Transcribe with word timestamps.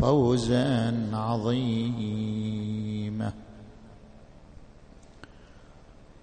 فوزا 0.00 1.08
عظيما. 1.12 3.32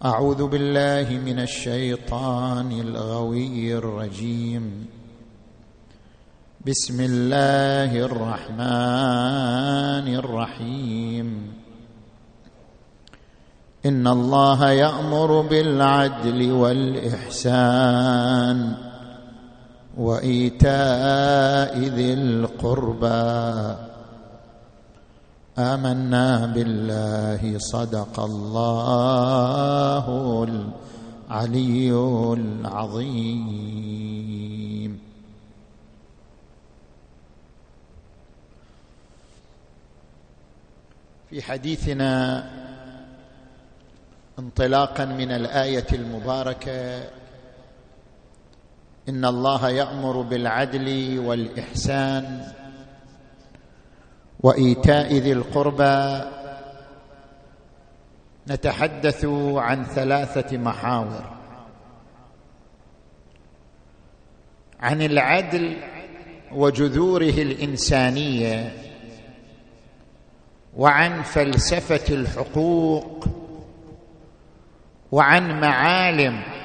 أعوذ 0.06 0.48
بالله 0.48 1.22
من 1.26 1.40
الشيطان 1.40 2.72
الغوي 2.72 3.78
الرجيم. 3.78 4.86
بسم 6.66 7.02
الله 7.02 8.00
الرحمن 8.00 10.16
الرحيم. 10.16 11.54
إن 13.86 14.08
الله 14.08 14.72
يأمر 14.72 15.42
بالعدل 15.42 16.52
والإحسان. 16.52 18.08
وإيتاء 19.98 21.80
ذي 21.80 22.14
القربى. 22.14 23.76
آمنا 25.58 26.46
بالله 26.46 27.58
صدق 27.58 28.20
الله 28.20 30.06
العلي 31.30 31.92
العظيم. 32.34 33.68
في 41.30 41.42
حديثنا 41.42 42.44
انطلاقا 44.40 45.06
من 45.06 45.32
الآية 45.32 45.88
المباركة 45.94 47.17
إن 49.10 49.26
الله 49.26 49.70
يأمر 49.70 50.22
بالعدل 50.22 51.20
والإحسان 51.20 52.54
وإيتاء 54.40 55.14
ذي 55.14 55.34
القربى. 55.34 56.22
نتحدث 58.48 59.26
عن 59.56 59.84
ثلاثة 59.84 60.58
محاور. 60.58 61.38
عن 64.80 65.02
العدل 65.02 65.78
وجذوره 66.52 67.42
الإنسانية 67.42 68.74
وعن 70.78 71.24
فلسفة 71.24 72.16
الحقوق 72.16 73.26
وعن 75.12 75.62
معالم 75.62 76.57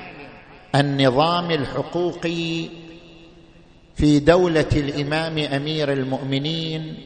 النظام 0.75 1.51
الحقوقي 1.51 2.69
في 3.95 4.19
دولة 4.19 4.69
الإمام 4.73 5.39
أمير 5.39 5.93
المؤمنين 5.93 6.97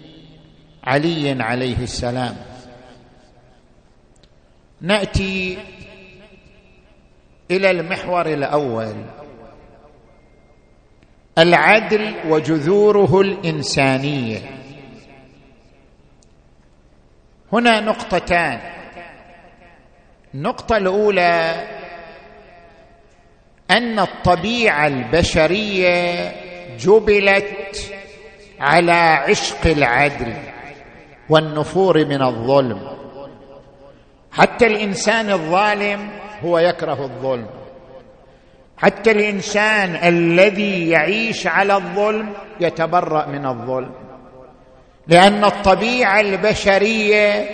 علي 0.85 1.43
عليه 1.43 1.79
السلام. 1.79 2.37
نأتي 4.81 5.59
إلى 7.51 7.71
المحور 7.71 8.27
الأول. 8.27 8.95
العدل 11.39 12.15
وجذوره 12.29 13.21
الإنسانية. 13.21 14.41
هنا 17.53 17.81
نقطتان. 17.81 18.61
النقطة 20.35 20.77
الأولى 20.77 21.67
أن 23.71 23.99
الطبيعة 23.99 24.87
البشرية 24.87 26.33
جبلت 26.79 27.93
على 28.61 28.93
عشق 28.93 29.67
العدل 29.67 30.35
والنفور 31.29 32.05
من 32.05 32.23
الظلم. 32.23 32.81
حتى 34.33 34.67
الإنسان 34.67 35.31
الظالم 35.31 36.11
هو 36.45 36.59
يكره 36.59 37.03
الظلم. 37.05 37.47
حتى 38.79 39.11
الإنسان 39.11 39.97
الذي 40.09 40.89
يعيش 40.89 41.47
على 41.47 41.75
الظلم 41.75 42.33
يتبرأ 42.61 43.27
من 43.27 43.47
الظلم. 43.47 43.93
لأن 45.09 45.45
الطبيعة 45.45 46.21
البشرية 46.21 47.51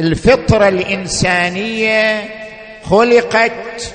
الفطرة 0.00 0.68
الإنسانية 0.68 2.24
خلقت 2.82 3.94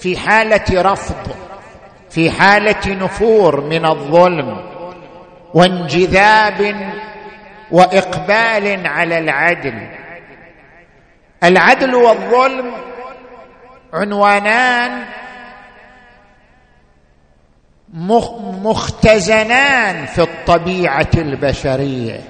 في 0.00 0.16
حالة 0.16 0.92
رفض 0.92 1.36
في 2.10 2.30
حالة 2.30 2.86
نفور 2.86 3.60
من 3.60 3.86
الظلم 3.86 4.60
وانجذاب 5.54 6.92
وإقبال 7.70 8.86
على 8.86 9.18
العدل. 9.18 9.88
العدل 11.44 11.94
والظلم 11.94 12.72
عنوانان 13.92 15.04
مختزنان 18.62 20.06
في 20.06 20.22
الطبيعة 20.22 21.10
البشرية. 21.14 22.20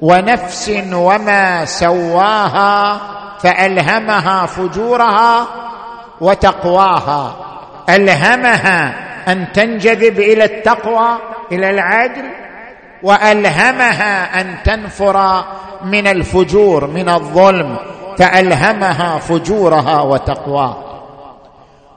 ونفس 0.00 0.72
وما 0.92 1.64
سواها 1.64 3.00
فألهمها 3.38 4.46
فجورها 4.46 5.46
وتقواها. 6.20 7.36
ألهمها 7.88 8.94
أن 9.32 9.52
تنجذب 9.52 10.20
إلى 10.20 10.44
التقوى 10.44 11.18
إلى 11.52 11.70
العدل 11.70 12.24
وألهمها 13.02 14.40
أن 14.40 14.56
تنفر 14.64 15.44
من 15.84 16.06
الفجور 16.06 16.86
من 16.86 17.08
الظلم 17.08 17.76
فألهمها 18.18 19.18
فجورها 19.18 20.02
وتقواها 20.02 21.02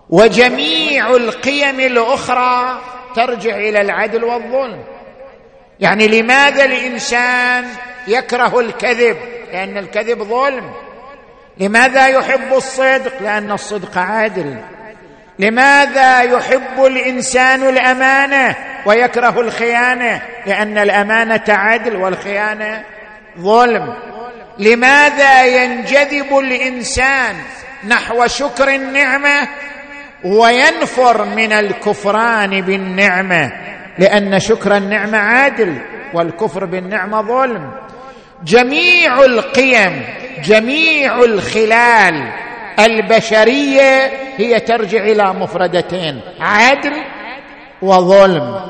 وجميع 0.09 1.09
القيم 1.09 1.79
الأخرى 1.79 2.79
ترجع 3.15 3.55
إلى 3.55 3.81
العدل 3.81 4.23
والظلم. 4.23 4.83
يعني 5.79 6.07
لماذا 6.07 6.65
الإنسان 6.65 7.65
يكره 8.07 8.59
الكذب؟ 8.59 9.17
لأن 9.51 9.77
الكذب 9.77 10.23
ظلم. 10.23 10.71
لماذا 11.59 12.07
يحب 12.07 12.53
الصدق؟ 12.53 13.21
لأن 13.21 13.51
الصدق 13.51 13.97
عادل. 13.97 14.55
لماذا 15.39 16.21
يحب 16.21 16.85
الإنسان 16.85 17.69
الأمانة 17.69 18.55
ويكره 18.85 19.41
الخيانة؟ 19.41 20.21
لأن 20.45 20.77
الأمانة 20.77 21.43
عدل 21.49 21.95
والخيانة 21.95 22.83
ظلم. 23.39 23.93
لماذا 24.59 25.45
ينجذب 25.45 26.37
الإنسان 26.37 27.35
نحو 27.87 28.27
شكر 28.27 28.75
النعمة 28.75 29.47
وينفر 30.23 31.25
من 31.25 31.51
الكفران 31.51 32.61
بالنعمة؟ 32.61 33.51
لأن 33.99 34.39
شكر 34.39 34.77
النعمة 34.77 35.17
عادل 35.17 35.77
والكفر 36.13 36.65
بالنعمة 36.65 37.21
ظلم. 37.21 37.71
جميع 38.43 39.25
القيم 39.25 40.05
جميع 40.43 41.19
الخلال 41.19 42.31
البشرية 42.79 44.11
هي 44.37 44.59
ترجع 44.59 45.03
إلى 45.03 45.33
مفردتين 45.33 46.21
عدل 46.39 47.03
وظلم. 47.81 48.61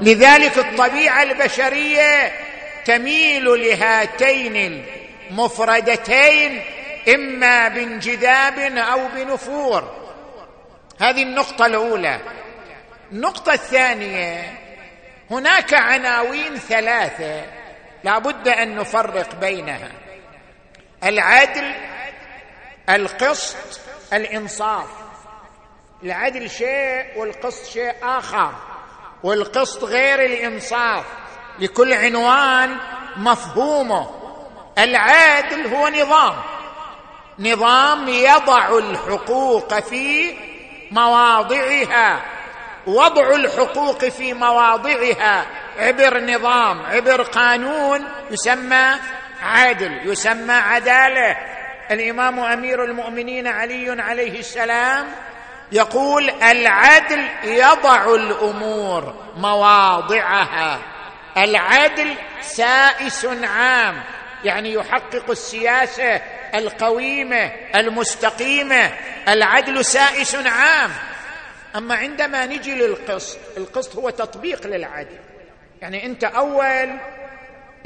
لذلك 0.00 0.58
الطبيعة 0.58 1.22
البشرية 1.22 2.32
تميل 2.84 3.44
لهاتين 3.44 4.84
المفردتين 5.30 6.60
إما 7.14 7.68
بانجذاب 7.68 8.58
أو 8.76 9.00
بنفور. 9.16 9.90
هذه 11.00 11.22
النقطة 11.22 11.66
الأولى. 11.66 12.18
النقطة 13.12 13.52
الثانية 13.52 14.42
هناك 15.30 15.74
عناوين 15.74 16.56
ثلاثة 16.68 17.42
لا 18.04 18.18
بد 18.18 18.48
أن 18.48 18.76
نفرق 18.76 19.34
بينها. 19.34 19.90
العدل 21.04 21.74
القسط 22.90 23.80
الإنصاف. 24.12 24.86
العدل 26.02 26.50
شيء 26.50 27.06
والقسط 27.16 27.66
شيء 27.66 27.92
آخر. 28.02 28.52
والقسط 29.22 29.84
غير 29.84 30.24
الإنصاف. 30.24 31.04
لكل 31.58 31.92
عنوان 31.92 32.76
مفهومه. 33.16 34.10
العدل 34.78 35.66
هو 35.66 35.88
نظام. 35.88 36.34
نظام 37.38 38.08
يضع 38.08 38.78
الحقوق 38.78 39.80
في 39.80 40.36
مواضعها. 40.90 42.33
وضع 42.86 43.34
الحقوق 43.34 44.04
في 44.04 44.34
مواضعها. 44.34 45.46
عبر 45.78 46.20
نظام 46.20 46.86
عبر 46.86 47.22
قانون 47.22 48.04
يسمى 48.30 48.94
عدل 49.42 50.10
يسمى 50.10 50.52
عدالة. 50.52 51.36
الإمام 51.90 52.40
أمير 52.40 52.84
المؤمنين 52.84 53.46
علي 53.46 54.02
عليه 54.02 54.38
السلام 54.38 55.06
يقول 55.72 56.30
العدل 56.30 57.28
يضع 57.44 58.14
الأمور 58.14 59.14
مواضعها. 59.36 60.78
العدل 61.36 62.14
سائس 62.40 63.26
عام 63.42 64.02
يعني 64.44 64.72
يحقق 64.72 65.30
السياسة 65.30 66.20
القويمة 66.54 67.52
المستقيمة. 67.74 68.90
العدل 69.28 69.84
سائس 69.84 70.34
عام. 70.34 70.90
أما 71.76 71.94
عندما 71.94 72.46
نجي 72.46 72.74
للقسط 72.74 73.38
القسط 73.56 73.96
هو 73.96 74.10
تطبيق 74.10 74.66
للعدل. 74.66 75.16
يعني 75.82 76.06
أنت 76.06 76.24
أول 76.24 76.90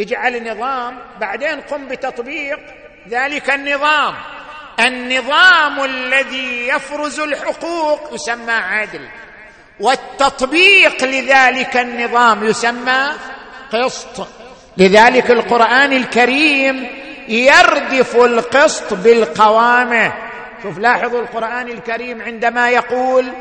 اجعل 0.00 0.50
نظام 0.52 0.98
بعدين 1.20 1.60
قم 1.60 1.88
بتطبيق. 1.88 2.60
ذلك 3.08 3.50
النظام. 3.50 4.14
النظام 4.80 5.84
الذي 5.84 6.68
يفرز 6.68 7.20
الحقوق 7.20 8.14
يسمى 8.14 8.52
عدل. 8.52 9.08
والتطبيق 9.80 11.04
لذلك 11.04 11.76
النظام 11.76 12.44
يسمى 12.44 13.08
قسط. 13.72 14.28
لذلك 14.76 15.30
القرآن 15.30 15.92
الكريم 15.92 16.86
يردف 17.28 18.16
القسط 18.16 18.94
بالقوامة. 18.94 20.12
شوف 20.62 20.78
لاحظوا 20.78 21.20
القرآن 21.20 21.68
الكريم 21.68 22.22
عندما 22.22 22.70
يقول 22.70 23.32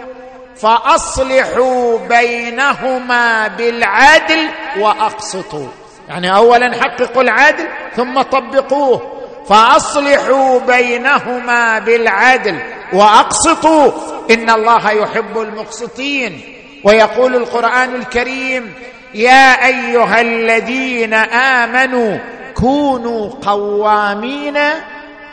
فأصلحوا 0.61 1.97
بينهما 1.97 3.47
بالعدل 3.47 4.49
وأقسطوا. 4.79 5.67
يعني 6.09 6.35
اولا 6.35 6.81
حققوا 6.81 7.21
العدل 7.21 7.67
ثم 7.95 8.21
طبقوه. 8.21 9.13
فأصلحوا 9.49 10.59
بينهما 10.59 11.79
بالعدل 11.79 12.59
وأقسطوا. 12.93 13.91
إن 14.31 14.49
الله 14.49 14.91
يحب 14.91 15.37
المقسطين. 15.37 16.41
ويقول 16.83 17.35
القرآن 17.35 17.95
الكريم 17.95 18.73
يا 19.13 19.65
أيها 19.65 20.21
الذين 20.21 21.13
آمنوا 21.13 22.17
كونوا 22.55 23.29
قوامين 23.41 24.59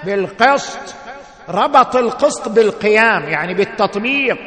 بالقسط. 0.04 0.94
ربط 1.48 1.96
القسط 1.96 2.48
بالقيام 2.48 3.28
يعني 3.28 3.54
بالتطبيق. 3.54 4.38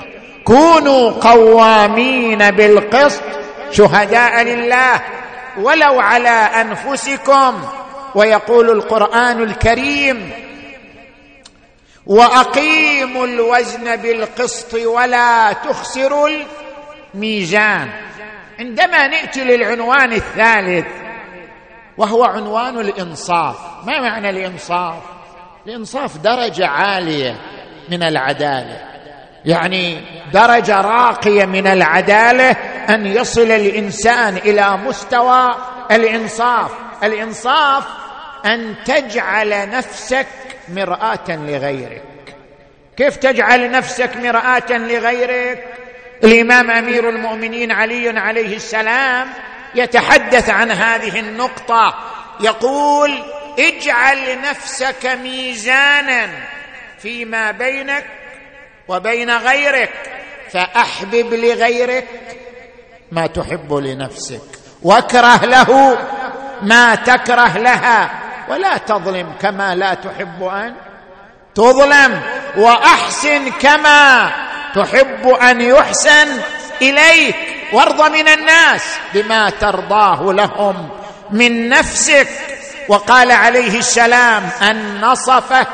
كونوا 0.48 1.12
قوامين 1.12 2.52
بالقسط 2.52 3.24
شهداء 3.72 4.44
لله 4.44 5.02
ولو 5.58 6.00
على 6.00 6.30
أنفسكم. 6.30 7.62
ويقول 8.16 8.70
القرآن 8.70 9.44
الكريم 9.44 10.32
وأقيموا 12.06 13.26
الوزن 13.26 13.96
بالقسط 13.96 14.74
ولا 14.74 15.54
تخسروا 15.54 16.30
الميزان. 17.14 17.90
عندما 18.60 19.08
نأتي 19.08 19.44
للعنوان 19.44 20.14
الثالث 20.14 20.88
وهو 21.98 22.24
عنوان 22.24 22.80
الإنصاف. 22.80 23.56
ما 23.86 24.02
معنى 24.02 24.30
الإنصاف؟ 24.30 24.96
الإنصاف 25.68 26.18
درجة 26.18 26.68
عالية 26.68 27.36
من 27.90 28.04
العدالة. 28.04 28.87
يعني 29.48 30.02
درجة 30.34 30.82
راقية 30.82 31.46
من 31.46 31.68
العدالة 31.68 32.52
أن 32.90 33.06
يصل 33.06 33.52
الإنسان 33.52 34.38
إلى 34.38 34.78
مستوى 34.78 35.56
الإنصاف. 35.92 36.72
الإنصاف 37.04 37.84
أن 38.46 38.76
تجعل 38.86 39.70
نفسك 39.70 40.28
مرآة 40.70 41.28
لغيرك. 41.30 42.04
كيف 42.98 43.16
تجعل 43.16 43.72
نفسك 43.72 44.18
مرآة 44.18 44.70
لغيرك؟ 44.70 45.64
الإمام 46.24 46.72
أمير 46.72 47.10
المؤمنين 47.10 47.72
علي 47.72 48.20
عليه 48.20 48.56
السلام 48.56 49.28
يتحدث 49.76 50.50
عن 50.50 50.72
هذه 50.72 51.20
النقطة. 51.20 51.96
يقول 52.40 53.14
اجعل 53.60 54.42
نفسك 54.42 55.06
ميزانا 55.06 56.30
فيما 57.00 57.52
بينك 57.52 58.06
وبين 58.88 59.38
غيرك 59.38 59.94
فأحبب 60.52 61.34
لغيرك 61.34 62.08
ما 63.12 63.28
تحب 63.28 63.74
لنفسك. 63.74 64.42
واكره 64.84 65.46
له 65.46 65.98
ما 66.62 66.96
تكره 66.96 67.58
لها 67.58 68.10
ولا 68.50 68.78
تظلم 68.78 69.34
كما 69.42 69.76
لا 69.76 69.94
تحب 69.94 70.44
أن 70.44 70.76
تظلم. 71.56 72.22
وأحسن 72.58 73.52
كما 73.52 74.32
تحب 74.76 75.28
أن 75.28 75.62
يحسن 75.62 76.42
إليك. 76.82 77.36
وارض 77.74 78.12
من 78.12 78.28
الناس 78.28 78.84
بما 79.14 79.50
ترضاه 79.50 80.24
لهم 80.24 80.90
من 81.32 81.70
نفسك. 81.70 82.28
وقال 82.90 83.32
عليه 83.32 83.80
السلام 83.80 84.50
النصفة 84.62 85.68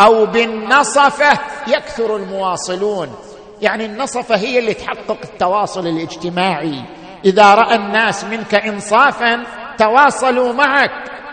أو 0.00 0.26
بالنصفة 0.26 1.38
يكثر 1.66 2.16
المواصلون. 2.16 3.16
يعني 3.60 3.84
النصفة 3.84 4.36
هي 4.36 4.58
اللي 4.58 4.74
تحقق 4.74 5.18
التواصل 5.24 5.86
الاجتماعي. 5.86 6.82
إذا 7.24 7.54
رأى 7.54 7.74
الناس 7.74 8.24
منك 8.24 8.54
انصافا 8.54 9.46
تواصلوا 9.78 10.52
معك. 10.52 10.90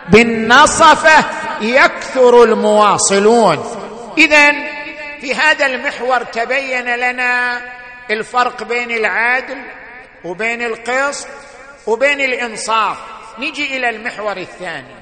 بالنصفة 0.10 1.26
يكثر 1.62 2.44
المواصلون. 2.44 3.64
اذا 4.18 4.52
في 5.22 5.36
هذا 5.36 5.66
المحور 5.66 6.24
تبين 6.24 6.96
لنا 6.96 7.62
الفرق 8.12 8.64
بين 8.64 8.92
العدل 8.92 9.58
وبين 10.24 10.62
القسط 10.62 11.28
وبين 11.88 12.22
الإنصاف. 12.22 12.98
نجي 13.40 13.78
إلى 13.78 13.90
المحور 13.90 14.38
الثاني. 14.38 14.96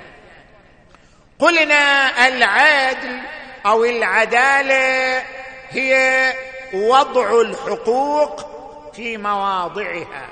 قلنا 1.39 2.27
العدل 2.27 3.19
أو 3.65 3.85
العدالة 3.85 5.25
هي 5.69 6.33
وضع 6.73 7.41
الحقوق 7.41 8.53
في 8.95 9.17
مواضعها. 9.17 10.29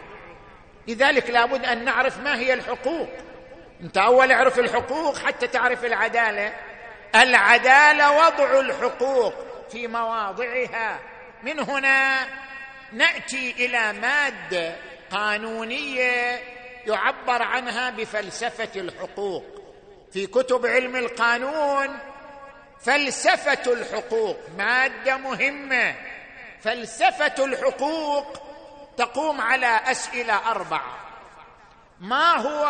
لذلك 0.88 1.30
لابد 1.30 1.66
أن 1.66 1.86
نعرف 1.86 2.18
ما 2.18 2.40
هي 2.40 2.54
الحقوق. 2.54 3.10
أنت 3.82 3.98
أول 3.98 4.32
اعرف 4.32 4.60
الحقوق 4.60 5.18
حتى 5.18 5.48
تعرف 5.48 5.86
العدالة. 5.86 6.54
العدالة 7.16 8.12
وضع 8.12 8.60
الحقوق 8.60 9.34
في 9.72 9.88
مواضعها. 9.88 11.00
من 11.44 11.60
هنا 11.60 12.28
نأتي 12.94 13.52
إلى 13.52 13.94
مادة 13.94 14.76
قانونية 15.12 16.40
يعبر 16.88 17.42
عنها 17.42 17.90
بفلسفة 17.90 18.82
الحقوق. 18.82 19.46
في 20.14 20.28
كتب 20.28 20.66
علم 20.66 20.96
القانون 20.96 22.00
فلسفة 22.84 23.74
الحقوق 23.74 24.38
مادة 24.58 25.18
مهمة. 25.18 25.96
فلسفة 26.62 27.46
الحقوق 27.46 28.38
تقوم 28.98 29.42
على 29.42 29.80
أسئلة 29.86 30.52
أربعة. 30.52 30.98
ما 32.00 32.36
هو 32.38 32.68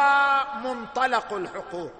منطلق 0.63 1.33
الحقوق؟ 1.33 1.93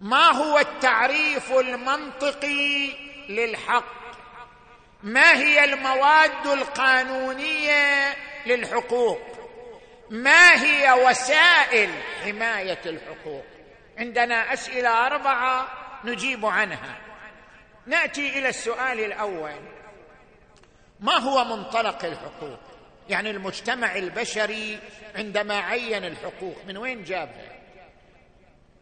ما 0.00 0.32
هو 0.32 0.58
التعريف 0.58 1.52
المنطقي 1.52 2.92
للحق؟ 3.28 3.96
ما 5.02 5.32
هي 5.32 5.64
المواد 5.64 6.46
القانونية 6.46 8.16
للحقوق؟ 8.46 9.20
ما 10.10 10.62
هي 10.62 10.92
وسائل 10.92 11.90
حماية 12.24 12.80
الحقوق؟ 12.86 13.44
عندنا 13.98 14.52
أسئلة 14.52 15.06
أربعة. 15.06 15.85
نجيب 16.06 16.46
عنها. 16.46 16.98
نأتي 17.86 18.38
إلى 18.38 18.48
السؤال 18.48 19.00
الأول. 19.00 19.60
ما 21.00 21.18
هو 21.18 21.44
منطلق 21.44 22.04
الحقوق؟ 22.04 22.58
يعني 23.08 23.30
المجتمع 23.30 23.96
البشري 23.96 24.78
عندما 25.14 25.58
عين 25.58 26.04
الحقوق 26.04 26.56
من 26.66 26.76
وين 26.76 27.04
جابها؟ 27.04 27.56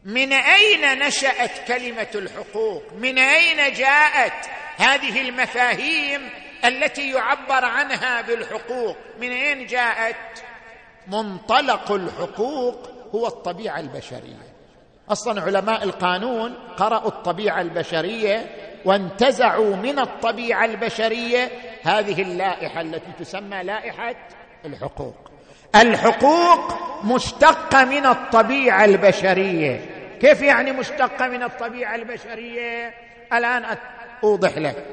من 0.04 0.33
أين 0.33 0.99
نشأت 0.99 1.69
كلمة 1.69 2.11
الحقوق؟ 2.14 2.93
من 2.93 3.19
أين 3.19 3.73
جاءت 3.73 4.47
هذه 4.76 5.21
المفاهيم 5.21 6.31
التي 6.64 7.11
يعبر 7.11 7.64
عنها 7.64 8.21
بالحقوق؟ 8.21 8.97
من 9.19 9.31
أين 9.31 9.66
جاءت؟ 9.66 10.45
منطلق 11.07 11.93
الحقوق 11.93 12.88
هو 13.14 13.26
الطبيعة 13.26 13.81
البشرية. 13.81 14.53
أصلا 15.11 15.42
علماء 15.42 15.84
القانون 15.84 16.54
قرأوا 16.76 17.08
الطبيعة 17.08 17.61
البشرية 17.61 18.46
وانتزعوا 18.84 19.76
من 19.76 19.99
الطبيعة 19.99 20.64
البشرية. 20.64 21.50
هذه 21.82 22.23
اللائحة 22.23 22.80
التي 22.80 23.12
تسمى 23.18 23.62
لائحة 23.62 24.14
الحقوق. 24.64 25.14
الحقوق 25.76 26.78
مشتقة 27.04 27.84
من 27.84 28.06
الطبيعة 28.06 28.84
البشرية. 28.84 29.80
كيف 30.20 30.42
يعني 30.42 30.73
مشتقة 30.73 31.28
من 31.28 31.42
الطبيعة 31.42 31.94
البشرية؟ 31.94 32.94
الآن 33.32 33.76
أوضح 34.25 34.58
لك. 34.58 34.87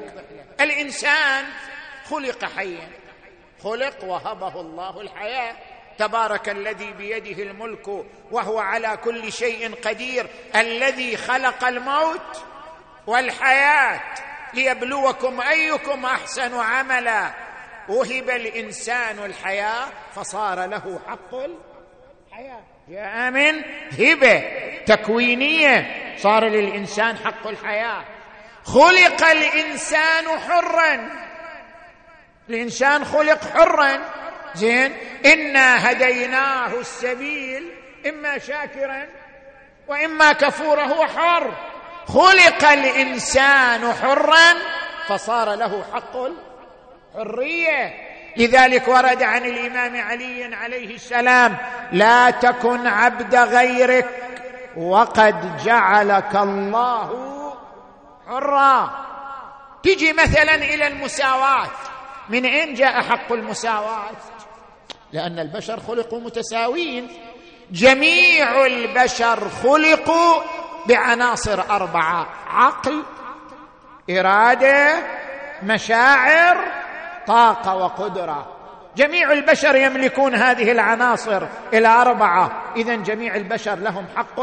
الإنسان 0.60 1.44
خلق 2.10 2.44
حيا. 2.44 2.88
خلق 3.62 4.04
وهبه 4.04 4.60
الله 4.60 5.00
الحياة. 5.00 5.54
تبارك 6.02 6.48
الذي 6.48 6.92
بيده 6.92 7.42
الملك 7.42 7.88
وهو 8.30 8.58
على 8.58 8.96
كل 9.04 9.32
شيء 9.32 9.74
قدير 9.74 10.26
الذي 10.56 11.16
خلق 11.16 11.64
الموت 11.64 12.44
والحياة 13.06 14.00
ليبلوكم 14.54 15.40
أيكم 15.40 16.04
أحسن 16.04 16.60
عملا. 16.60 17.30
وهب 17.88 18.30
الإنسان 18.30 19.18
الحياة 19.18 19.86
فصار 20.14 20.66
له 20.66 21.00
حق 21.06 21.34
الحياة. 21.34 22.60
جاء 22.88 23.30
من 23.30 23.62
هبة 23.98 24.42
تكوينية. 24.86 25.86
صار 26.16 26.44
للإنسان 26.44 27.16
حق 27.16 27.46
الحياة. 27.46 28.04
خلق 28.64 29.24
الإنسان 29.24 30.38
حرا. 30.38 31.08
الإنسان 32.48 33.04
خلق 33.04 33.44
حرا. 33.44 34.21
زين؟ 34.54 34.92
إنا 35.26 35.90
هديناه 35.90 36.80
السبيل 36.80 37.72
إما 38.08 38.38
شاكرا 38.38 39.06
وإما 39.88 40.32
كفورا 40.32 40.82
هو 40.82 41.06
حر. 41.06 41.52
خلق 42.08 42.64
الإنسان 42.64 43.92
حرا 43.92 44.54
فصار 45.08 45.54
له 45.54 45.84
حق 45.94 46.16
الحرية. 47.16 47.94
لذلك 48.36 48.88
ورد 48.88 49.22
عن 49.22 49.44
الإمام 49.44 50.00
علي 50.00 50.54
عليه 50.54 50.94
السلام 50.94 51.56
لا 51.92 52.30
تكن 52.30 52.86
عبد 52.86 53.34
غيرك 53.34 54.08
وقد 54.76 55.64
جعلك 55.64 56.36
الله 56.36 57.28
حرا. 58.28 58.90
تجي 59.82 60.12
مثلا 60.12 60.54
إلى 60.54 60.86
المساواة. 60.86 61.66
من 62.28 62.44
أين 62.44 62.74
جاء 62.74 63.02
حق 63.02 63.32
المساواة؟ 63.32 64.10
لأن 65.12 65.38
البشر 65.38 65.80
خلقوا 65.80 66.20
متساوين. 66.20 67.08
جميع 67.70 68.66
البشر 68.66 69.48
خلقوا 69.48 70.42
بعناصر 70.88 71.60
أربعة 71.70 72.26
عقل 72.50 73.02
إرادة 74.10 74.96
مشاعر 75.62 76.64
طاقة 77.26 77.74
وقدرة. 77.74 78.46
جميع 78.96 79.32
البشر 79.32 79.76
يملكون 79.76 80.34
هذه 80.34 80.72
العناصر 80.72 81.42
الأربعة. 81.74 82.72
اذا 82.76 82.96
جميع 82.96 83.36
البشر 83.36 83.74
لهم 83.74 84.06
حق 84.16 84.40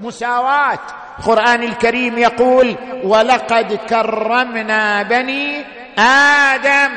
المساواة. 0.00 0.78
القران 1.18 1.62
الكريم 1.62 2.18
يقول 2.18 2.76
ولقد 3.04 3.72
كرمنا 3.74 5.02
بني 5.02 5.64
آدم 5.98 6.92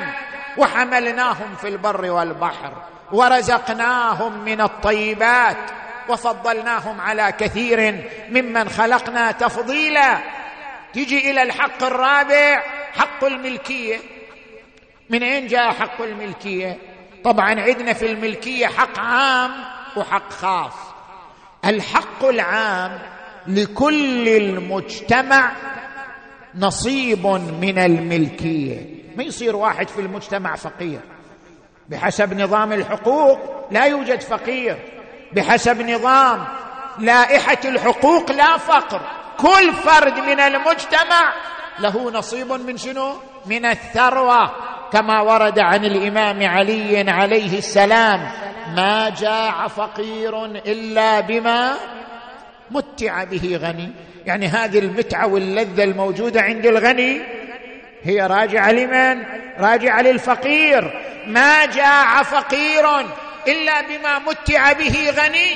وحملناهم 0.57 1.55
في 1.61 1.67
البر 1.67 2.11
والبحر. 2.11 2.92
ورزقناهم 3.13 4.43
من 4.43 4.61
الطيبات 4.61 5.57
وفضلناهم 6.09 7.01
على 7.01 7.33
كثير 7.39 8.09
ممن 8.29 8.69
خلقنا 8.69 9.31
تفضيلا. 9.31 10.17
تجي 10.93 11.31
إلى 11.31 11.43
الحق 11.43 11.83
الرابع 11.83 12.63
حق 12.93 13.23
الملكية. 13.23 13.97
من 15.09 15.23
أين 15.23 15.47
جاء 15.47 15.71
حق 15.71 16.01
الملكية؟ 16.01 16.77
طبعا 17.23 17.61
عندنا 17.61 17.93
في 17.93 18.11
الملكية 18.11 18.67
حق 18.67 18.99
عام 18.99 19.51
وحق 19.97 20.31
خاص. 20.31 20.73
الحق 21.65 22.25
العام 22.25 22.99
لكل 23.47 24.27
المجتمع 24.27 25.51
نصيب 26.55 27.27
من 27.61 27.79
الملكية. 27.79 28.85
ما 29.17 29.23
يصير 29.23 29.55
واحد 29.55 29.87
في 29.87 30.01
المجتمع 30.01 30.55
فقير. 30.55 30.99
بحسب 31.89 32.41
نظام 32.41 32.73
الحقوق 32.73 33.39
لا 33.71 33.85
يوجد 33.85 34.21
فقير. 34.21 34.77
بحسب 35.33 35.81
نظام 35.81 36.43
لائحة 36.99 37.57
الحقوق 37.65 38.31
لا 38.31 38.57
فقر. 38.57 39.01
كل 39.37 39.73
فرد 39.73 40.19
من 40.19 40.39
المجتمع 40.39 41.33
له 41.79 42.11
نصيب 42.11 42.51
من 42.51 42.77
شنو؟ 42.77 43.13
من 43.45 43.65
الثروة. 43.65 44.51
كما 44.91 45.21
ورد 45.21 45.59
عن 45.59 45.85
الإمام 45.85 46.47
علي 46.47 47.11
عليه 47.11 47.57
السلام 47.57 48.31
ما 48.75 49.09
جاع 49.09 49.67
فقير 49.67 50.45
إلا 50.45 51.19
بما 51.19 51.73
متع 52.71 53.23
به 53.23 53.59
غني. 53.61 53.91
يعني 54.25 54.47
هذه 54.47 54.79
المتعة 54.79 55.27
واللذة 55.27 55.83
الموجودة 55.83 56.41
عند 56.41 56.65
الغني 56.65 57.42
هي 58.03 58.27
راجعة 58.27 58.71
لمن؟ 58.71 59.25
راجعة 59.59 60.01
للفقير. 60.01 61.01
ما 61.27 61.65
جاع 61.65 62.23
فقير 62.23 62.99
إلا 63.47 63.81
بما 63.81 64.19
متع 64.19 64.71
به 64.71 65.13
غني. 65.17 65.55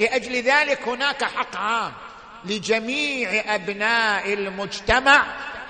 لأجل 0.00 0.32
ذلك 0.42 0.88
هناك 0.88 1.24
حق 1.24 1.56
عام. 1.56 1.92
لجميع 2.44 3.54
أبناء 3.54 4.32
المجتمع 4.32 5.22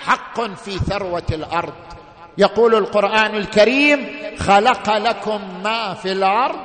حق 0.07 0.41
في 0.41 0.79
ثروة 0.79 1.27
الأرض. 1.31 1.75
يقول 2.39 2.75
القرآن 2.75 3.35
الكريم 3.35 4.21
خلق 4.39 4.97
لكم 4.97 5.63
ما 5.63 5.95
في 5.95 6.13
الأرض 6.13 6.61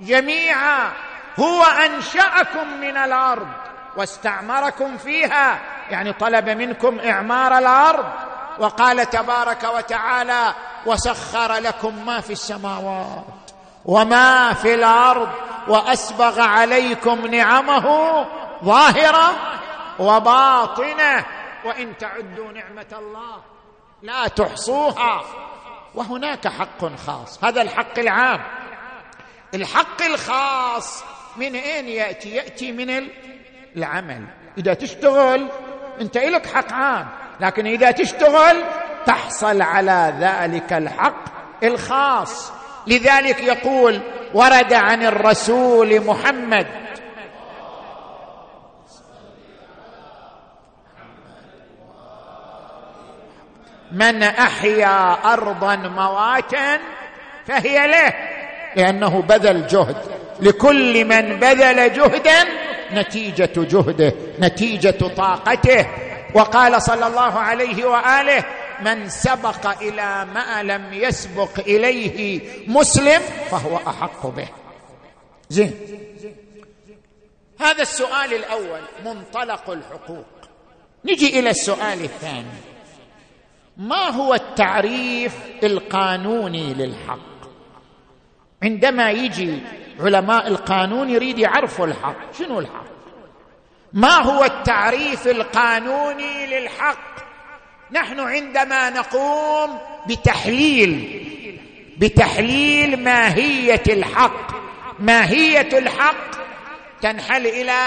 جميعا. 0.00 0.92
هو 1.38 1.62
أنشأكم 1.62 2.80
من 2.80 2.96
الأرض 2.96 3.48
واستعمركم 3.96 4.96
فيها. 4.96 5.58
يعني 5.90 6.12
طلب 6.12 6.48
منكم 6.48 6.98
إعمار 7.00 7.58
الأرض. 7.58 8.29
وقال 8.60 9.10
تبارك 9.10 9.64
وتعالى 9.64 10.54
وسخر 10.86 11.52
لكم 11.52 12.06
ما 12.06 12.20
في 12.20 12.32
السماوات 12.32 13.24
وما 13.84 14.52
في 14.52 14.74
الأرض 14.74 15.28
وأسبغ 15.68 16.40
عليكم 16.40 17.26
نعمه 17.26 17.86
ظاهرة 18.64 19.30
وباطنة. 19.98 21.26
وإن 21.64 21.98
تعدوا 21.98 22.52
نعمة 22.52 22.86
الله 22.92 23.42
لا 24.02 24.28
تحصوها. 24.28 25.24
وهناك 25.94 26.48
حق 26.48 26.96
خاص 27.06 27.44
هذا 27.44 27.62
الحق 27.62 27.98
العام. 27.98 28.40
الحق 29.54 30.02
الخاص 30.02 31.04
من 31.36 31.54
أين 31.54 31.88
يأتي؟ 31.88 32.30
يأتي 32.30 32.72
من 32.72 33.08
العمل. 33.76 34.26
إذا 34.58 34.74
تشتغل 34.74 35.48
أنت 36.00 36.16
لك 36.16 36.46
حق 36.46 36.72
عام. 36.72 37.19
لكن 37.40 37.66
إذا 37.66 37.90
تشتغل 37.90 38.64
تحصل 39.06 39.62
على 39.62 40.14
ذلك 40.20 40.72
الحق 40.72 41.24
الخاص. 41.64 42.52
لذلك 42.86 43.40
يقول 43.42 44.00
ورد 44.34 44.72
عن 44.72 45.02
الرسول 45.02 46.06
محمد. 46.06 46.66
من 53.92 54.22
أحيا 54.22 55.12
أرضا 55.32 55.76
مواتا 55.76 56.80
فهي 57.46 57.88
له 57.88 58.12
لأنه 58.76 59.22
بذل 59.22 59.66
جهد. 59.66 59.96
لكل 60.40 61.04
من 61.04 61.36
بذل 61.36 61.92
جهدا 61.92 62.44
نتيجة 62.92 63.50
جهده 63.56 64.12
نتيجة 64.40 65.08
طاقته. 65.16 65.86
وقال 66.34 66.82
صلى 66.82 67.06
الله 67.06 67.38
عليه 67.38 67.84
وآله 67.84 68.44
من 68.80 69.08
سبق 69.08 69.82
إلى 69.82 70.24
ما 70.34 70.62
لم 70.62 70.92
يسبق 70.92 71.58
إليه 71.58 72.40
مسلم 72.68 73.20
فهو 73.50 73.76
أحق 73.76 74.26
به. 74.26 74.48
زين. 75.48 75.74
هذا 77.60 77.82
السؤال 77.82 78.34
الأول 78.34 78.80
منطلق 79.04 79.70
الحقوق. 79.70 80.26
نجي 81.04 81.38
إلى 81.40 81.50
السؤال 81.50 82.04
الثاني. 82.04 82.60
ما 83.76 84.08
هو 84.10 84.34
التعريف 84.34 85.34
القانوني 85.62 86.74
للحق؟ 86.74 87.30
عندما 88.62 89.10
يجي 89.10 89.58
علماء 90.00 90.46
القانون 90.46 91.10
يريد 91.10 91.38
يعرفوا 91.38 91.86
الحق 91.86 92.32
شنو 92.38 92.58
الحق؟ 92.58 92.99
ما 93.92 94.22
هو 94.22 94.44
التعريف 94.44 95.26
القانوني 95.26 96.46
للحق؟ 96.46 97.10
نحن 97.92 98.20
عندما 98.20 98.90
نقوم 98.90 99.78
بتحليل 100.08 101.20
بتحليل 101.98 103.04
ماهية 103.04 103.82
الحق 103.88 104.50
ماهية 104.98 105.78
الحق 105.78 106.30
تنحل 107.02 107.46
إلى 107.46 107.78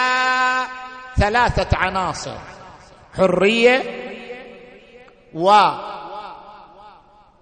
ثلاثة 1.17 1.77
عناصر 1.77 2.37
حرية 3.17 3.83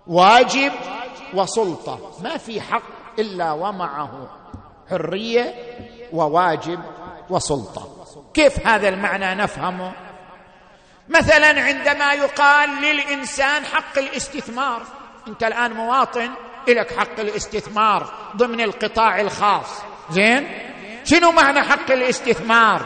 وواجب 0.08 0.72
وسلطة. 1.34 2.12
ما 2.24 2.38
في 2.38 2.62
حق 2.62 2.84
إلا 3.20 3.51
ومعه 3.51 4.30
حرية 4.89 5.56
وواجب 6.13 6.80
وسلطة. 7.30 8.00
كيف 8.34 8.68
هذا 8.68 8.90
المعنى 8.90 9.36
نفهمه؟ 9.36 9.92
مثلا 11.10 11.62
عندما 11.62 12.14
يقال 12.14 12.70
للإنسان 12.82 13.66
حق 13.66 13.98
الاستثمار 13.98 14.82
أنت 15.28 15.44
الآن 15.44 15.74
مواطن 15.74 16.30
لك 16.68 17.00
حق 17.00 17.20
الاستثمار 17.20 18.14
ضمن 18.36 18.62
القطاع 18.62 19.22
الخاص. 19.22 19.82
زين؟ 20.12 20.48
شنو 21.04 21.32
معنى 21.32 21.62
حق 21.62 21.92
الاستثمار؟ 21.92 22.82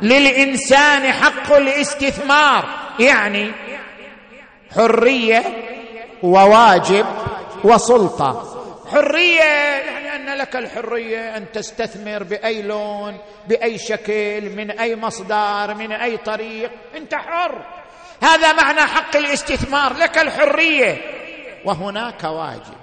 للإنسان 0.00 1.12
حق 1.12 1.52
الاستثمار 1.52 2.64
يعني 2.98 3.52
حرية 4.76 5.42
وواجب 6.22 7.06
وسلطة. 7.64 8.51
حرية 8.92 9.42
يعني 9.42 10.16
ان 10.16 10.38
لك 10.38 10.56
الحرية 10.56 11.36
أن 11.36 11.52
تستثمر 11.52 12.22
بأي 12.22 12.62
لون 12.62 13.18
بأي 13.48 13.78
شكل 13.78 14.50
من 14.56 14.70
أي 14.70 14.96
مصدر 14.96 15.74
من 15.74 15.92
أي 15.92 16.16
طريق. 16.16 16.70
أنت 16.96 17.14
حر. 17.14 17.66
هذا 18.22 18.52
معنى 18.52 18.80
حق 18.80 19.16
الاستثمار. 19.16 19.96
لك 19.96 20.18
الحرية. 20.18 21.00
وهناك 21.64 22.24
واجب. 22.24 22.76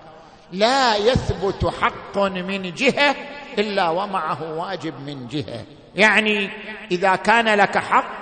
لا 0.51 0.95
يثبت 0.95 1.65
حق 1.81 2.17
من 2.17 2.73
جهة 2.73 3.15
إلا 3.57 3.89
ومعه 3.89 4.57
واجب 4.57 4.93
من 5.05 5.27
جهة. 5.27 5.63
يعني 5.95 6.49
إذا 6.91 7.15
كان 7.15 7.55
لك 7.55 7.77
حق 7.77 8.19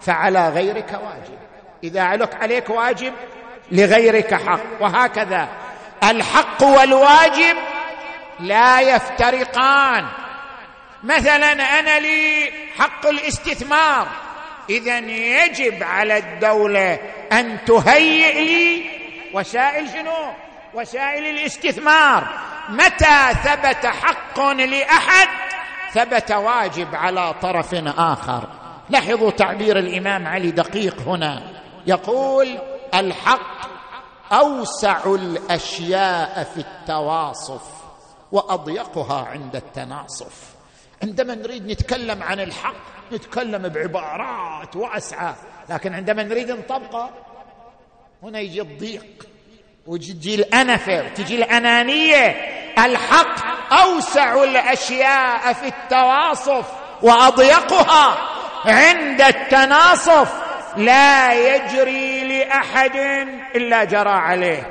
فعلى 0.00 0.48
غيرك 0.48 0.92
واجب. 0.92 1.38
إذا 1.84 2.02
عليك 2.02 2.34
عليك 2.34 2.70
واجب 2.70 3.12
لغيرك 3.72 4.34
حق. 4.34 4.60
وهكذا. 4.80 5.65
الحق 6.04 6.62
والواجب 6.62 7.56
لا 8.40 8.80
يفترقان. 8.80 10.06
مثلا 11.02 11.52
أنا 11.52 11.98
لي 11.98 12.52
حق 12.78 13.06
الاستثمار. 13.06 14.06
اذا 14.70 14.98
يجب 14.98 15.82
على 15.82 16.18
الدولة 16.18 16.98
أن 17.32 17.58
تهيئ 17.64 18.44
لي 18.44 18.90
وسائل 19.34 19.88
شنو؟ 19.88 20.32
وسائل 20.74 21.26
الاستثمار. 21.26 22.28
متى 22.68 23.34
ثبت 23.44 23.86
حق 23.86 24.40
لأحد؟ 24.50 25.28
ثبت 25.92 26.32
واجب 26.32 26.94
على 26.94 27.34
طرف 27.42 27.74
آخر. 27.98 28.48
لاحظوا 28.90 29.30
تعبير 29.30 29.78
الإمام 29.78 30.26
علي 30.26 30.50
دقيق 30.50 30.96
هنا. 31.06 31.42
يقول 31.86 32.58
الحق 32.94 33.75
أوسع 34.32 35.14
الأشياء 35.14 36.50
في 36.54 36.60
التواصف 36.60 37.62
وأضيقها 38.32 39.26
عند 39.26 39.56
التناصف. 39.56 40.32
عندما 41.02 41.34
نريد 41.34 41.66
نتكلم 41.70 42.22
عن 42.22 42.40
الحق 42.40 42.74
نتكلم 43.12 43.68
بعبارات 43.68 44.76
واسعة 44.76 45.36
لكن 45.68 45.94
عندما 45.94 46.22
نريد 46.22 46.50
نطبقه 46.50 47.10
هنا 48.22 48.40
يجي 48.40 48.60
الضيق 48.60 49.26
وتجي 49.86 50.34
الأنفة 50.34 51.04
وتجي 51.04 51.36
الأنانية. 51.36 52.26
الحق 52.78 53.72
أوسع 53.72 54.44
الأشياء 54.44 55.52
في 55.52 55.66
التواصف 55.68 56.72
وأضيقها 57.02 58.18
عند 58.64 59.20
التناصف. 59.20 60.46
لا 60.76 61.32
يجري 61.32 62.05
لأحد 62.46 62.96
إلا 63.54 63.84
جرى 63.84 64.10
عليه. 64.10 64.70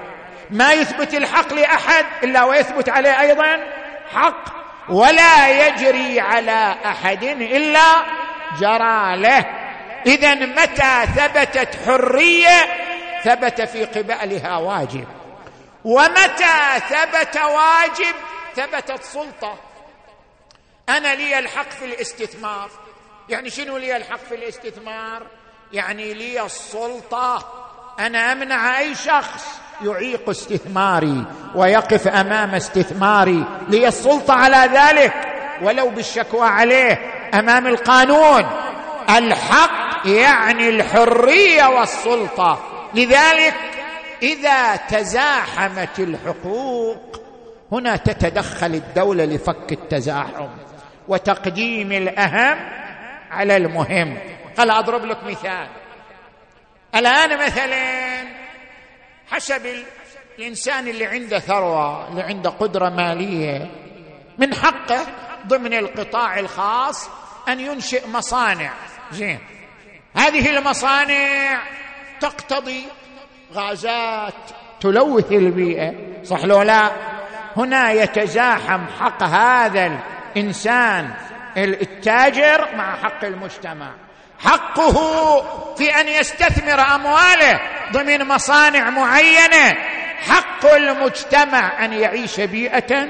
ما 0.49 0.73
يثبت 0.73 1.13
الحق 1.13 1.53
لأحد 1.53 2.05
إلا 2.23 2.43
ويثبت 2.43 2.89
عليه 2.89 3.21
أيضا 3.21 3.67
حق 4.13 4.45
ولا 4.89 5.67
يجري 5.67 6.19
على 6.19 6.75
أحد 6.85 7.23
إلا 7.23 8.05
جرى 8.59 9.17
له. 9.17 9.45
اذا 10.05 10.35
متى 10.35 11.11
ثبتت 11.15 11.75
حرية؟ 11.85 12.85
ثبت 13.23 13.61
في 13.61 13.85
قبالها 13.85 14.57
واجب. 14.57 15.07
ومتى 15.83 16.79
ثبت 16.89 17.37
واجب؟ 17.37 18.15
ثبتت 18.55 19.03
سلطة. 19.03 19.57
أنا 20.89 21.15
لي 21.15 21.39
الحق 21.39 21.69
في 21.69 21.85
الاستثمار. 21.85 22.69
يعني 23.29 23.49
شنو 23.49 23.77
لي 23.77 23.97
الحق 23.97 24.19
في 24.29 24.35
الاستثمار؟ 24.35 25.27
يعني 25.73 26.13
لي 26.13 26.45
السلطة. 26.45 27.64
أنا 27.99 28.31
أمنع 28.31 28.79
أي 28.79 28.95
شخص 28.95 29.45
يعيق 29.81 30.29
استثماري 30.29 31.25
ويقف 31.55 32.07
أمام 32.07 32.55
استثماري 32.55 33.45
لي 33.67 33.87
السلطة 33.87 34.33
على 34.33 34.69
ذلك 34.77 35.13
ولو 35.61 35.89
بالشكوى 35.89 36.47
عليه 36.47 36.99
أمام 37.33 37.67
القانون. 37.67 38.45
الحق 39.17 40.07
يعني 40.07 40.69
الحرية 40.69 41.65
والسلطة. 41.65 42.59
لذلك 42.93 43.55
إذا 44.23 44.75
تزاحمت 44.75 45.99
الحقوق 45.99 47.21
هنا 47.71 47.95
تتدخل 47.95 48.73
الدولة 48.73 49.25
لفك 49.25 49.71
التزاحم 49.71 50.47
وتقديم 51.07 51.91
الأهم 51.91 52.57
على 53.31 53.57
المهم. 53.57 54.17
هل 54.59 54.71
أضرب 54.71 55.05
لك 55.05 55.17
مثال. 55.23 55.67
الآن 56.95 57.45
مثلا 57.45 58.27
حسب 59.31 59.83
الإنسان 60.39 60.87
اللي 60.87 61.05
عنده 61.05 61.39
ثروة 61.39 62.07
اللي 62.09 62.21
عنده 62.21 62.49
قدرة 62.49 62.89
مالية 62.89 63.71
من 64.37 64.53
حقه 64.53 65.05
ضمن 65.47 65.73
القطاع 65.73 66.39
الخاص 66.39 67.09
أن 67.49 67.59
ينشئ 67.59 68.07
مصانع. 68.07 68.73
زين. 69.11 69.39
هذه 70.15 70.57
المصانع 70.57 71.61
تقتضي 72.19 72.85
غازات 73.53 74.33
تلوث 74.79 75.31
البيئة. 75.31 75.93
صح 76.23 76.45
لو 76.45 76.61
لا؟ 76.61 76.91
هنا 77.57 77.91
يتزاحم 77.91 78.85
حق 78.99 79.23
هذا 79.23 79.99
الإنسان 80.35 81.13
التاجر 81.57 82.75
مع 82.75 82.95
حق 82.95 83.25
المجتمع. 83.25 84.04
حقه 84.45 84.95
في 85.77 86.01
أن 86.01 86.07
يستثمر 86.07 86.79
أمواله 86.95 87.59
ضمن 87.93 88.27
مصانع 88.27 88.89
معينة. 88.89 89.77
حق 90.29 90.65
المجتمع 90.65 91.85
أن 91.85 91.93
يعيش 91.93 92.39
بيئة 92.39 93.07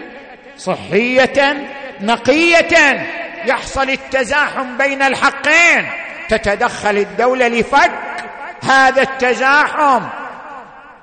صحية 0.58 1.68
نقية. 2.02 3.08
يحصل 3.46 3.90
التزاحم 3.90 4.78
بين 4.78 5.02
الحقين. 5.02 5.90
تتدخل 6.30 6.98
الدولة 6.98 7.48
لفك 7.48 7.92
هذا 8.64 9.02
التزاحم. 9.02 10.02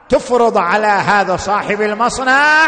تفرض 0.08 0.58
على 0.58 0.86
هذا 0.86 1.36
صاحب 1.36 1.82
المصنع 1.82 2.66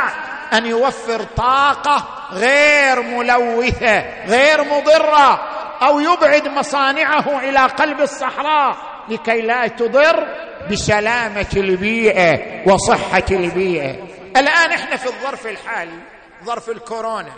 أن 0.53 0.66
يوفر 0.66 1.22
طاقة 1.37 2.09
غير 2.33 3.03
ملوثة 3.03 4.05
غير 4.27 4.64
مضرة. 4.64 5.40
أو 5.82 6.00
يبعد 6.00 6.48
مصانعه 6.48 7.38
إلى 7.40 7.58
قلب 7.58 8.00
الصحراء 8.00 8.76
لكي 9.08 9.40
لا 9.40 9.66
تضر 9.66 10.26
بسلامة 10.70 11.46
البيئة 11.56 12.62
وصحة 12.72 13.24
البيئة. 13.30 13.96
الآن 14.37 14.72
إحنا 14.72 14.96
في 14.96 15.06
الظرف 15.06 15.46
الحالي 15.46 15.98
ظرف 16.44 16.70
الكورونا. 16.70 17.32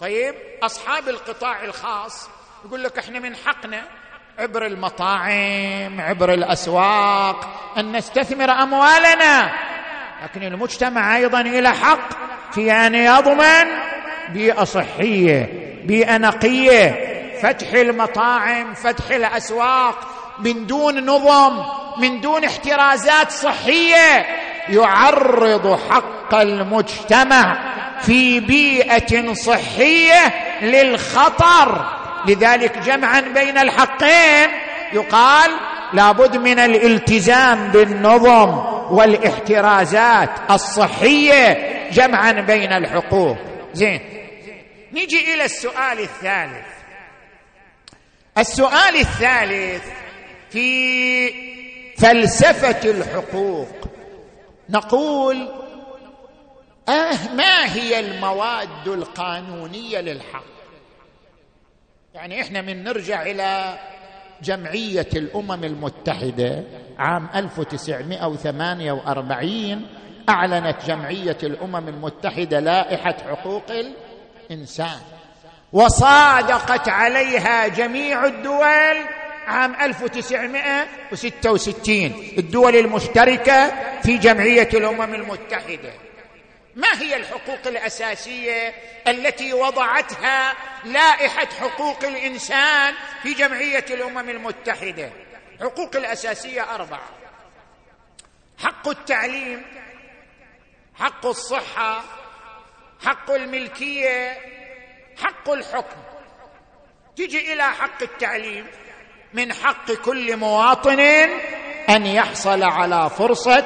طيب 0.00 0.34
أصحاب 0.62 1.08
القطاع 1.08 1.64
الخاص 1.64 2.28
يقول 2.64 2.84
لك 2.84 2.98
إحنا 2.98 3.18
من 3.18 3.36
حقنا 3.36 3.82
عبر 4.38 4.66
المطاعم 4.66 6.00
عبر 6.00 6.34
الأسواق 6.34 7.48
أن 7.76 7.96
نستثمر 7.96 8.50
أموالنا. 8.50 9.52
لكن 10.22 10.42
المجتمع 10.42 11.16
أيضا 11.16 11.40
إلى 11.40 11.70
حق 11.70 12.08
في 12.52 12.72
أن 12.72 12.94
يضمن 12.94 13.64
بيئة 14.28 14.64
صحية 14.64 15.68
بيئة 15.84 16.18
نقية 16.18 17.08
فتح 17.42 17.72
المطاعم 17.72 18.74
فتح 18.74 19.10
الأسواق 19.10 19.98
من 20.38 20.66
دون 20.66 21.06
نظم 21.06 21.64
من 21.98 22.20
دون 22.20 22.44
احترازات 22.44 23.30
صحية 23.30 24.26
يعرض 24.68 25.80
حق 25.90 26.34
المجتمع 26.34 27.58
في 28.02 28.40
بيئة 28.40 29.32
صحية 29.32 30.34
للخطر. 30.62 31.98
لذلك 32.26 32.78
جمعا 32.78 33.20
بين 33.20 33.58
الحقين 33.58 34.48
يقال 34.92 35.50
لابد 35.92 36.36
من 36.36 36.58
الالتزام 36.58 37.68
بالنظم 37.68 38.58
والاحترازات 38.90 40.30
الصحية 40.50 41.58
جمعا 41.92 42.32
بين 42.32 42.72
الحقوق. 42.72 43.36
زين. 43.72 44.00
نجي 44.92 45.34
إلى 45.34 45.44
السؤال 45.44 46.00
الثالث. 46.00 46.67
السؤال 48.38 48.96
الثالث 48.96 49.84
في 50.50 50.68
فلسفة 51.98 52.90
الحقوق. 52.90 53.68
نقول 54.70 55.48
آه 56.88 57.34
ما 57.34 57.74
هي 57.74 58.00
المواد 58.00 58.88
القانونية 58.88 60.00
للحق؟ 60.00 60.44
يعني 62.14 62.40
إحنا 62.40 62.62
من 62.62 62.84
نرجع 62.84 63.22
إلى 63.22 63.78
جمعية 64.42 65.08
الأمم 65.16 65.64
المتحدة 65.64 66.64
عام 66.98 67.28
1948 67.34 69.86
أعلنت 70.28 70.76
جمعية 70.86 71.38
الأمم 71.42 71.88
المتحدة 71.88 72.60
لائحة 72.60 73.14
حقوق 73.28 73.64
الإنسان. 74.50 74.98
وصادقت 75.72 76.88
عليها 76.88 77.66
جميع 77.66 78.24
الدول 78.24 79.04
عام 79.46 79.74
1966 79.74 82.32
الدول 82.38 82.76
المشتركة 82.76 83.72
في 84.00 84.18
جمعية 84.18 84.68
الأمم 84.74 85.14
المتحدة. 85.14 85.92
ما 86.76 87.02
هي 87.02 87.16
الحقوق 87.16 87.58
الأساسية 87.66 88.74
التي 89.08 89.52
وضعتها 89.52 90.54
لائحة 90.84 91.48
حقوق 91.60 92.04
الإنسان 92.04 92.94
في 93.22 93.34
جمعية 93.34 93.84
الأمم 93.90 94.28
المتحدة؟ 94.30 95.10
حقوق 95.60 95.96
الأساسية 95.96 96.74
أربعة. 96.74 97.08
حق 98.58 98.88
التعليم 98.88 99.62
حق 100.94 101.26
الصحة 101.26 102.04
حق 103.04 103.30
الملكية 103.30 104.38
حق 105.22 105.50
الحكم. 105.50 105.96
تجي 107.16 107.52
إلى 107.52 107.62
حق 107.62 108.02
التعليم 108.02 108.66
من 109.34 109.52
حق 109.52 109.92
كل 109.92 110.36
مواطن 110.36 111.00
أن 111.88 112.06
يحصل 112.06 112.62
على 112.62 113.10
فرصة 113.10 113.64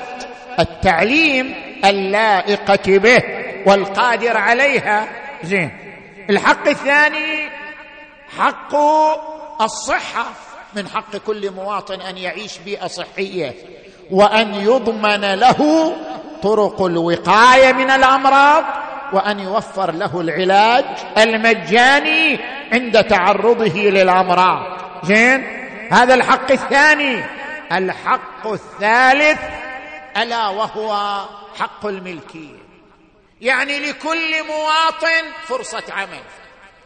التعليم 0.58 1.54
اللائقة 1.84 2.98
به 2.98 3.22
والقادر 3.66 4.36
عليها. 4.36 5.08
زين. 5.42 5.70
الحق 6.30 6.68
الثاني 6.68 7.50
حق 8.38 8.74
الصحة. 9.62 10.24
من 10.76 10.88
حق 10.88 11.16
كل 11.16 11.50
مواطن 11.50 12.00
أن 12.00 12.18
يعيش 12.18 12.58
بيئة 12.58 12.86
صحية 12.86 13.54
وأن 14.10 14.54
يضمن 14.54 15.34
له 15.34 15.92
طرق 16.42 16.82
الوقاية 16.82 17.72
من 17.72 17.90
الأمراض. 17.90 18.64
وأن 19.12 19.40
يوفر 19.40 19.90
له 19.90 20.20
العلاج 20.20 20.84
المجاني 21.18 22.38
عند 22.72 23.04
تعرضه 23.04 23.80
للأمراض. 23.80 24.78
زين؟ 25.04 25.44
هذا 25.92 26.14
الحق 26.14 26.52
الثاني. 26.52 27.24
الحق 27.72 28.46
الثالث 28.46 29.40
ألا 30.16 30.48
وهو 30.48 31.20
حق 31.58 31.86
الملكية. 31.86 32.62
يعني 33.40 33.78
لكل 33.78 34.46
مواطن 34.48 35.24
فرصة 35.44 35.82
عمل. 35.92 36.22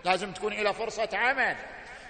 لازم 0.05 0.33
تكون 0.33 0.53
له 0.53 0.73
فرصة 0.73 1.09
عمل. 1.15 1.57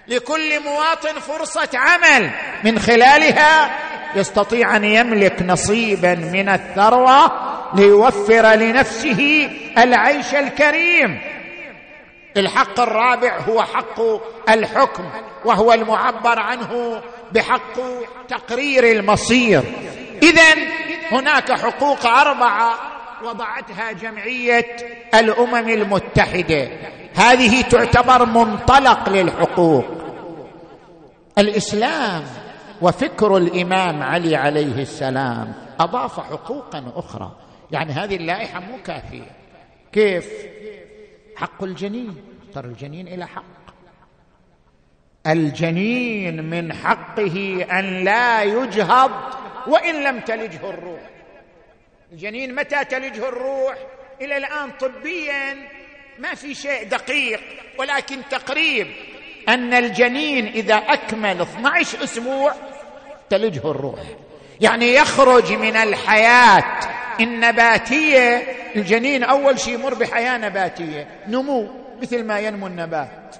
لكل 0.08 0.60
مواطن 0.60 1.20
فرصة 1.20 1.68
عمل. 1.74 2.30
من 2.64 2.78
خلالها 2.78 3.70
يستطيع 4.16 4.76
أن 4.76 4.84
يملك 4.84 5.42
نصيبا 5.42 6.14
من 6.14 6.48
الثروة 6.48 7.32
ليوفر 7.74 8.54
لنفسه 8.54 9.50
العيش 9.78 10.34
الكريم. 10.34 11.20
الحق 12.36 12.80
الرابع 12.80 13.38
هو 13.38 13.62
حق 13.62 14.00
الحكم 14.48 15.04
وهو 15.44 15.72
المعبر 15.72 16.38
عنه 16.38 17.02
بحق 17.32 17.72
تقرير 18.28 18.84
المصير. 18.84 19.62
اذا 20.22 20.54
هناك 21.10 21.52
حقوق 21.52 22.06
أربعة 22.06 22.95
وضعتها 23.24 23.92
جمعية 23.92 24.76
الأمم 25.14 25.68
المتحدة. 25.68 26.68
هذه 27.14 27.62
تعتبر 27.62 28.24
منطلق 28.24 29.08
للحقوق. 29.08 29.84
الإسلام 31.38 32.24
وفكر 32.82 33.36
الإمام 33.36 34.02
علي 34.02 34.36
عليه 34.36 34.82
السلام 34.82 35.52
أضاف 35.80 36.20
حقوقا 36.20 36.92
أخرى. 36.96 37.32
يعني 37.70 37.92
هذه 37.92 38.16
اللائحة 38.16 38.60
مو 38.60 38.78
كافية. 38.84 39.30
كيف؟ 39.92 40.32
حق 41.36 41.64
الجنين. 41.64 42.16
ترى 42.54 42.66
الجنين 42.66 43.08
إلى 43.08 43.26
حق. 43.26 43.42
الجنين 45.26 46.50
من 46.50 46.72
حقه 46.72 47.66
أن 47.78 48.04
لا 48.04 48.42
يجهض 48.42 49.10
وإن 49.66 50.04
لم 50.04 50.20
تلجه 50.20 50.70
الروح. 50.70 51.15
الجنين 52.12 52.54
متى 52.54 52.84
تلجه 52.84 53.28
الروح؟ 53.28 53.74
إلى 54.20 54.36
الآن 54.36 54.70
طبيا 54.80 55.56
ما 56.18 56.34
في 56.34 56.54
شيء 56.54 56.88
دقيق 56.88 57.40
ولكن 57.78 58.16
تقريب 58.30 58.86
أن 59.48 59.74
الجنين 59.74 60.46
إذا 60.46 60.74
أكمل 60.74 61.40
12 61.40 62.04
أسبوع 62.04 62.54
تلجه 63.30 63.70
الروح. 63.70 64.00
يعني 64.60 64.94
يخرج 64.94 65.52
من 65.52 65.76
الحياة. 65.76 66.80
النباتيه 67.20 68.42
الجنين 68.76 69.24
أول 69.24 69.58
شيء 69.58 69.74
يمر 69.74 69.94
بحياة 69.94 70.38
نباتية 70.38 71.08
نمو 71.28 71.68
مثل 72.02 72.24
ما 72.24 72.40
ينمو 72.40 72.66
النبات. 72.66 73.36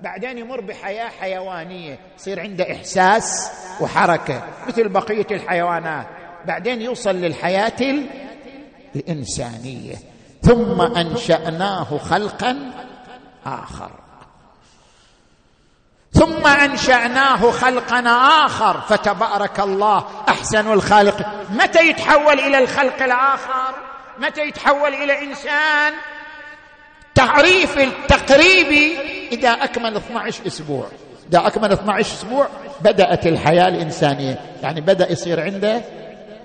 بعدين 0.00 0.38
يمر 0.38 0.60
بحياة 0.60 1.08
حيوانية 1.20 1.98
يصير 2.18 2.40
عنده 2.40 2.72
إحساس 2.72 3.52
وحركة 3.80 4.42
مثل 4.68 4.88
بقية 4.88 5.26
الحيوانات. 5.30 6.06
بعدين 6.46 6.82
يوصل 6.82 7.14
للحياة 7.14 8.04
الإنسانية. 8.96 9.94
ثم 10.42 10.80
أنشأناه 10.80 11.98
خلقا 11.98 12.72
آخر. 13.46 13.90
ثم 16.12 16.46
أنشأناه 16.46 17.50
خلقا 17.50 18.00
آخر. 18.46 18.80
فتبارك 18.80 19.60
الله 19.60 20.04
أحسن 20.28 20.72
الخالق. 20.72 21.26
متى 21.50 21.88
يتحول 21.88 22.40
إلى 22.40 22.58
الخلق 22.58 23.02
الآخر؟ 23.02 23.74
متى 24.18 24.40
يتحول 24.40 24.94
إلى 24.94 25.22
إنسان؟ 25.22 25.92
تعريف 27.14 27.78
التقريبي 27.78 28.98
إذا 29.32 29.50
أكمل 29.50 29.96
12 29.96 30.46
أسبوع. 30.46 30.86
إذا 31.28 31.46
أكمل 31.46 31.72
12 31.72 32.14
أسبوع 32.14 32.48
بدأت 32.80 33.26
الحياة 33.26 33.68
الإنسانية. 33.68 34.40
يعني 34.62 34.80
بدأ 34.80 35.12
يصير 35.12 35.40
عنده 35.40 35.82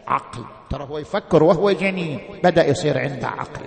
عقل. 0.10 0.46
ترى 0.70 0.84
هو 0.84 0.98
يفكر 0.98 1.44
وهو 1.44 1.72
جنين. 1.72 2.40
بدأ 2.44 2.68
يصير 2.68 3.00
عنده 3.00 3.28
عقل. 3.28 3.66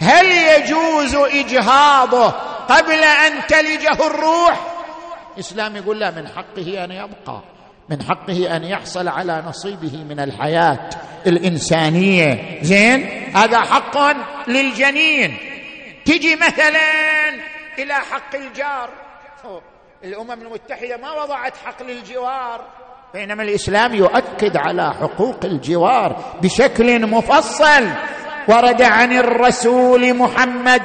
هل 0.00 0.26
يجوز 0.26 1.14
إجهاضه 1.14 2.28
قبل 2.68 3.02
أن 3.04 3.46
تلجه 3.46 4.06
الروح؟ 4.06 4.76
الإسلام 5.34 5.76
يقول 5.76 5.98
لا 5.98 6.10
من 6.10 6.28
حقه 6.28 6.84
أن 6.84 6.90
يبقى. 6.90 7.42
من 7.88 8.02
حقه 8.02 8.56
أن 8.56 8.64
يحصل 8.64 9.08
على 9.08 9.44
نصيبه 9.46 10.04
من 10.08 10.20
الحياة 10.20 10.90
الإنسانية. 11.26 12.58
زين؟ 12.62 13.30
هذا 13.36 13.60
حق 13.60 13.98
للجنين. 14.48 15.38
تجي 16.04 16.36
مثلا 16.36 16.80
إلى 17.78 17.94
حق 17.94 18.34
الجار. 18.34 18.90
الأمم 20.04 20.30
المتحدة 20.30 20.96
ما 20.96 21.12
وضعت 21.12 21.56
حق 21.56 21.82
للجوار. 21.82 22.64
بينما 23.16 23.42
الإسلام 23.42 23.94
يؤكد 23.94 24.56
على 24.56 24.94
حقوق 24.94 25.44
الجوار 25.44 26.16
بشكل 26.42 27.06
مفصل. 27.06 27.84
ورد 28.48 28.82
عن 28.82 29.12
الرسول 29.12 30.14
محمد. 30.14 30.82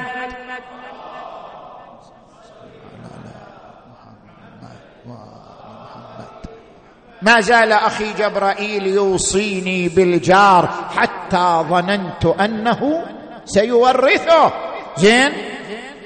ما 7.22 7.40
زال 7.40 7.72
أخي 7.72 8.12
جبرائيل 8.12 8.86
يوصيني 8.86 9.88
بالجار 9.88 10.68
حتى 10.96 11.64
ظننت 11.68 12.26
أنه 12.26 13.04
سيورثه. 13.44 14.52
زين؟ 14.96 15.32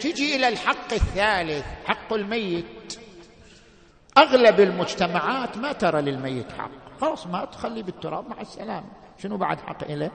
تجي 0.00 0.36
إلى 0.36 0.48
الحق 0.48 0.92
الثالث 0.92 1.64
حق 1.86 2.12
الميت. 2.12 2.98
أغلب 4.18 4.60
المجتمعات 4.60 5.56
ما 5.56 5.72
ترى 5.72 6.02
للميت 6.02 6.52
حق. 6.52 6.70
خلاص 7.00 7.26
ما 7.26 7.44
تخلي 7.44 7.82
بالتراب 7.82 8.28
مع 8.28 8.40
السلامه 8.40 8.86
شنو 9.22 9.36
بعد 9.36 9.60
حق 9.60 9.90
له 9.90 10.10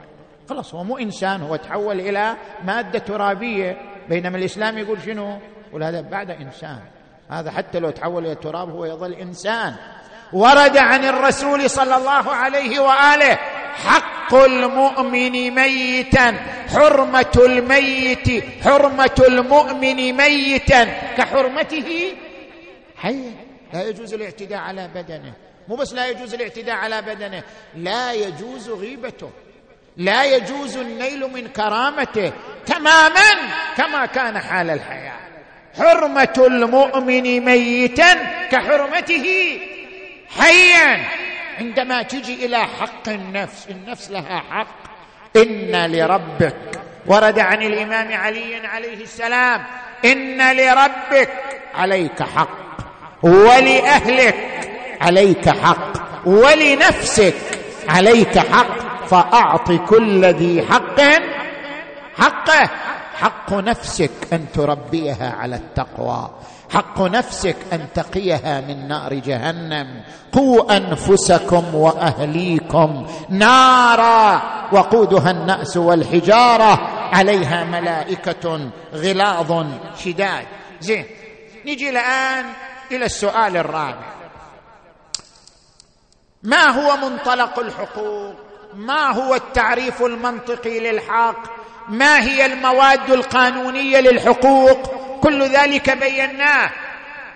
خلاص 0.49 0.75
هو 0.75 0.83
مو 0.83 0.97
إنسان 0.97 1.41
هو 1.41 1.55
تحول 1.55 1.99
إلى 1.99 2.35
مادة 2.63 2.99
ترابية. 2.99 3.77
بينما 4.09 4.37
الإسلام 4.37 4.77
يقول 4.77 5.01
شنو؟ 5.01 5.37
يقول 5.69 5.83
هذا 5.83 6.01
بعد 6.01 6.31
إنسان. 6.31 6.79
هذا 7.29 7.51
حتى 7.51 7.79
لو 7.79 7.89
تحول 7.89 8.25
إلى 8.25 8.35
تراب 8.35 8.69
هو 8.69 8.85
يظل 8.85 9.13
إنسان. 9.13 9.75
ورد 10.33 10.77
عن 10.77 11.03
الرسول 11.05 11.69
صلى 11.69 11.95
الله 11.95 12.31
عليه 12.31 12.79
وآله 12.79 13.35
حق 13.85 14.33
المؤمن 14.33 15.55
ميتا 15.55 16.31
حرمة 16.73 17.33
الميت 17.45 18.43
حرمة 18.63 19.23
المؤمن 19.27 20.13
ميتا. 20.17 20.83
كحرمته 21.17 22.13
حيا 22.97 23.50
لا 23.73 23.89
يجوز 23.89 24.13
الاعتداء 24.13 24.59
على 24.59 24.87
بدنه. 24.95 25.33
مو 25.67 25.75
بس 25.75 25.93
لا 25.93 26.07
يجوز 26.07 26.33
الاعتداء 26.33 26.75
على 26.75 27.01
بدنه 27.01 27.43
لا 27.75 28.13
يجوز 28.13 28.69
غيبته. 28.69 29.31
لا 29.97 30.23
يجوز 30.23 30.77
النيل 30.77 31.31
من 31.33 31.47
كرامته 31.47 32.31
تماما 32.65 33.31
كما 33.77 34.05
كان 34.05 34.39
حال 34.39 34.69
الحياة. 34.69 35.19
حرمة 35.77 36.33
المؤمن 36.37 37.45
ميتا 37.45 38.13
كحرمته 38.47 39.59
حيا. 40.39 41.05
عندما 41.59 42.03
تجي 42.03 42.45
إلى 42.45 42.57
حق 42.57 43.09
النفس 43.09 43.67
النفس 43.69 44.11
لها 44.11 44.39
حق. 44.49 44.75
إن 45.35 45.91
لربك 45.91 46.81
ورد 47.05 47.39
عن 47.39 47.61
الإمام 47.61 48.13
علي 48.13 48.67
عليه 48.67 49.03
السلام 49.03 49.63
إن 50.05 50.57
لربك 50.57 51.61
عليك 51.73 52.23
حق. 52.23 52.70
ولأهلك 53.23 54.35
عليك 55.01 55.49
حق 55.49 55.93
ولنفسك 56.25 57.35
عليك 57.89 58.39
حق 58.39 59.05
فأعط 59.07 59.71
كل 59.71 60.25
ذي 60.25 60.61
حق 60.61 61.01
حقه 62.15 62.69
حق 63.13 63.53
نفسك 63.53 64.11
أن 64.33 64.45
تربيها 64.53 65.35
على 65.39 65.55
التقوى 65.55 66.29
حق 66.73 67.01
نفسك 67.01 67.55
أن 67.73 67.87
تقيها 67.95 68.61
من 68.61 68.87
نار 68.87 69.13
جهنم. 69.13 70.01
قوا 70.31 70.77
أنفسكم 70.77 71.75
وأهليكم 71.75 73.07
نارا 73.29 74.41
وقودها 74.71 75.31
النأس 75.31 75.77
والحجارة 75.77 76.79
عليها 77.13 77.63
ملائكة 77.63 78.69
غلاظ 78.93 79.65
شداد. 80.03 80.45
زين 80.81 81.05
نجي 81.65 81.89
الآن 81.89 82.45
إلى 82.91 83.05
السؤال 83.05 83.57
الرابع. 83.57 84.13
ما 86.43 86.69
هو 86.69 87.09
منطلق 87.09 87.59
الحقوق؟ 87.59 88.35
ما 88.73 89.11
هو 89.11 89.35
التعريف 89.35 90.01
المنطقي 90.01 90.79
للحق 90.79 91.43
ما 91.89 92.21
هي 92.21 92.45
المواد 92.45 93.11
القانونية 93.11 93.99
للحقوق؟ 93.99 95.01
كل 95.21 95.43
ذلك 95.43 95.89
بيناه. 95.97 96.71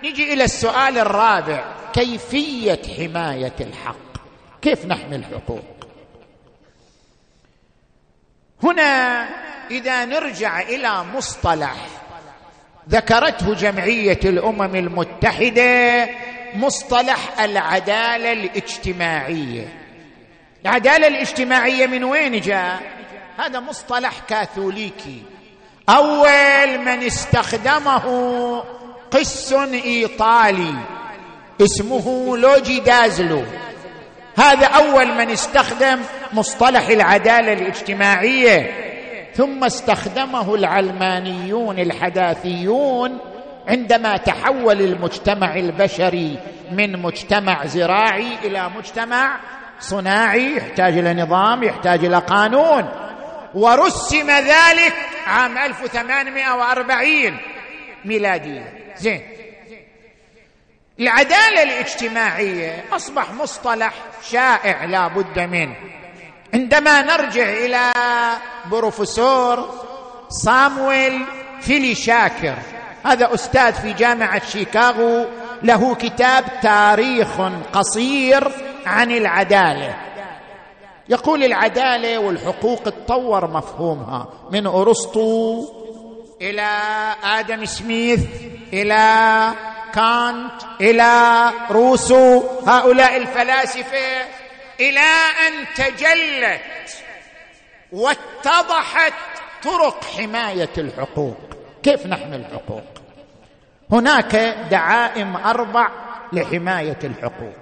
نجي 0.04 0.32
إلى 0.32 0.44
السؤال 0.44 0.98
الرابع. 0.98 1.64
كيفية 1.92 2.82
حماية 2.96 3.56
الحق؟ 3.60 3.96
كيف 4.62 4.86
نحمي 4.86 5.16
الحقوق؟ 5.16 5.76
هنا 8.62 9.22
إذا 9.70 10.04
نرجع 10.04 10.60
إلى 10.60 11.04
مصطلح 11.04 11.95
ذكرته 12.90 13.54
جمعية 13.54 14.20
الأمم 14.24 14.76
المتحدة 14.76 16.08
مصطلح 16.54 17.40
العدالة 17.40 18.32
الاجتماعية. 18.32 19.68
العدالة 20.64 21.06
الاجتماعية 21.06 21.86
من 21.86 22.04
وين 22.04 22.40
جاء؟ 22.40 22.80
هذا 23.38 23.60
مصطلح 23.60 24.12
كاثوليكي. 24.28 25.22
أول 25.88 26.78
من 26.78 27.02
استخدمه 27.02 28.64
قس 29.10 29.52
إيطالي 29.52 30.74
اسمه 31.60 32.36
لوجي 32.36 32.80
دازلو. 32.80 33.42
هذا 34.38 34.66
أول 34.66 35.14
من 35.14 35.30
استخدم 35.30 36.00
مصطلح 36.32 36.88
العدالة 36.88 37.52
الاجتماعية. 37.52 38.86
ثم 39.36 39.64
استخدمه 39.64 40.54
العلمانيون 40.54 41.78
الحداثيون 41.78 43.18
عندما 43.68 44.16
تحول 44.16 44.80
المجتمع 44.80 45.56
البشري 45.56 46.38
من 46.72 47.02
مجتمع 47.02 47.66
زراعي 47.66 48.38
إلى 48.44 48.70
مجتمع 48.76 49.40
صناعي 49.80 50.56
يحتاج 50.56 50.98
إلى 50.98 51.14
نظام 51.14 51.62
يحتاج 51.62 52.04
إلى 52.04 52.18
قانون. 52.18 52.88
ورسم 53.54 54.30
ذلك 54.30 54.94
عام 55.26 55.58
1840 55.58 57.38
ميلادية. 58.04 58.72
زين. 58.96 59.22
العدالة 61.00 61.62
الاجتماعية 61.62 62.84
أصبح 62.92 63.32
مصطلح 63.32 63.94
شائع 64.30 64.84
لا 64.84 65.08
بد 65.08 65.38
منه. 65.40 65.76
عندما 66.54 67.02
نرجع 67.02 67.48
إلى 67.48 67.92
بروفيسور 68.70 69.70
صامويل 70.28 71.22
فيلي 71.60 71.94
شاكر 71.94 72.54
هذا 73.04 73.34
أستاذ 73.34 73.72
في 73.72 73.92
جامعة 73.92 74.48
شيكاغو 74.48 75.26
له 75.62 75.94
كتاب 75.94 76.44
تاريخ 76.62 77.28
قصير 77.72 78.52
عن 78.86 79.10
العدالة. 79.10 79.94
يقول 81.08 81.44
العدالة 81.44 82.18
والحقوق 82.18 82.82
تطور 82.82 83.50
مفهومها 83.50 84.28
من 84.52 84.66
أرسطو 84.66 85.68
إلى 86.42 86.68
آدم 87.24 87.64
سميث 87.64 88.20
إلى 88.72 89.52
كانت 89.94 90.62
إلى 90.80 91.50
روسو 91.70 92.42
هؤلاء 92.66 93.16
الفلاسفة 93.16 94.26
إلى 94.80 95.00
أن 95.46 95.66
تجلت 95.74 96.60
واتضحت 97.92 99.12
طرق 99.62 100.04
حماية 100.04 100.70
الحقوق. 100.78 101.36
كيف 101.82 102.06
نحمي 102.06 102.36
الحقوق؟ 102.36 102.84
هناك 103.90 104.36
دعائم 104.70 105.36
أربع 105.36 105.90
لحماية 106.32 106.98
الحقوق. 107.04 107.54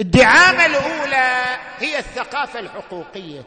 الدعامة 0.00 0.66
الأولى 0.66 1.44
هي 1.78 1.98
الثقافة 1.98 2.60
الحقوقية. 2.60 3.42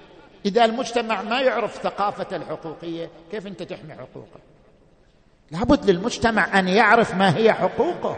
إذا 0.46 0.66
المجتمع 0.66 1.22
ما 1.22 1.42
يعرف 1.42 1.76
ثقافة 1.76 2.36
الحقوقية 2.36 3.10
كيف 3.32 3.48
أنت 3.48 3.64
تحمي 3.64 3.94
حقوقه 3.94 4.40
لابد 5.52 5.90
للمجتمع 5.90 6.60
أن 6.60 6.68
يعرف 6.68 7.14
ما 7.14 7.38
هي 7.38 7.54
حقوقه. 7.54 8.18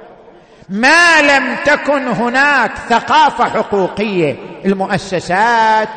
ما 0.70 1.22
لم 1.22 1.56
تكن 1.66 2.08
هناك 2.08 2.72
ثقافة 2.90 3.50
حقوقية. 3.50 4.36
المؤسسات 4.66 5.90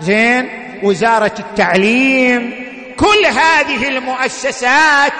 زين 0.00 0.48
وزارة 0.82 1.32
التعليم 1.38 2.52
كل 2.96 3.26
هذه 3.26 3.88
المؤسسات 3.88 5.12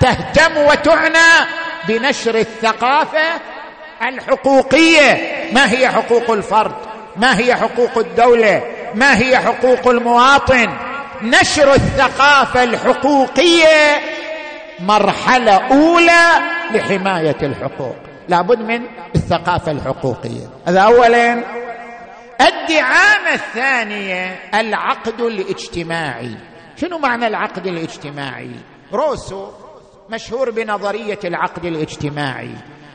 تهتم 0.00 0.56
وتعنى 0.56 1.48
بنشر 1.88 2.34
الثقافة 2.34 3.40
الحقوقية. 4.02 5.18
ما 5.52 5.72
هي 5.72 5.88
حقوق 5.88 6.30
الفرد؟ 6.30 6.74
ما 7.16 7.38
هي 7.38 7.56
حقوق 7.56 7.98
الدولة؟ 7.98 8.62
ما 8.94 9.18
هي 9.18 9.38
حقوق 9.38 9.88
المواطن؟ 9.88 10.68
نشر 11.22 11.74
الثقافة 11.74 12.62
الحقوقية 12.62 14.00
مرحلة 14.80 15.52
أولى 15.52 16.26
لحماية 16.70 17.36
الحقوق. 17.42 18.11
لابد 18.28 18.58
من 18.58 18.86
الثقافة 19.14 19.72
الحقوقية. 19.72 20.50
هذا 20.66 20.80
اولا. 20.80 21.32
الدعامة 22.40 23.34
الثانية 23.34 24.50
العقد 24.54 25.20
الاجتماعي. 25.20 26.36
شنو 26.76 26.98
معنى 26.98 27.26
العقد 27.26 27.66
الاجتماعي؟ 27.66 28.50
روسو 28.92 29.50
مشهور 30.10 30.50
بنظرية 30.50 31.18
العقد 31.24 31.64
الاجتماعي 31.64 32.50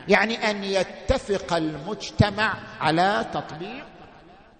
يعني 0.08 0.50
أن 0.50 0.64
يتفق 0.64 1.56
المجتمع 1.56 2.54
على 2.80 3.26
تطبيق 3.34 3.84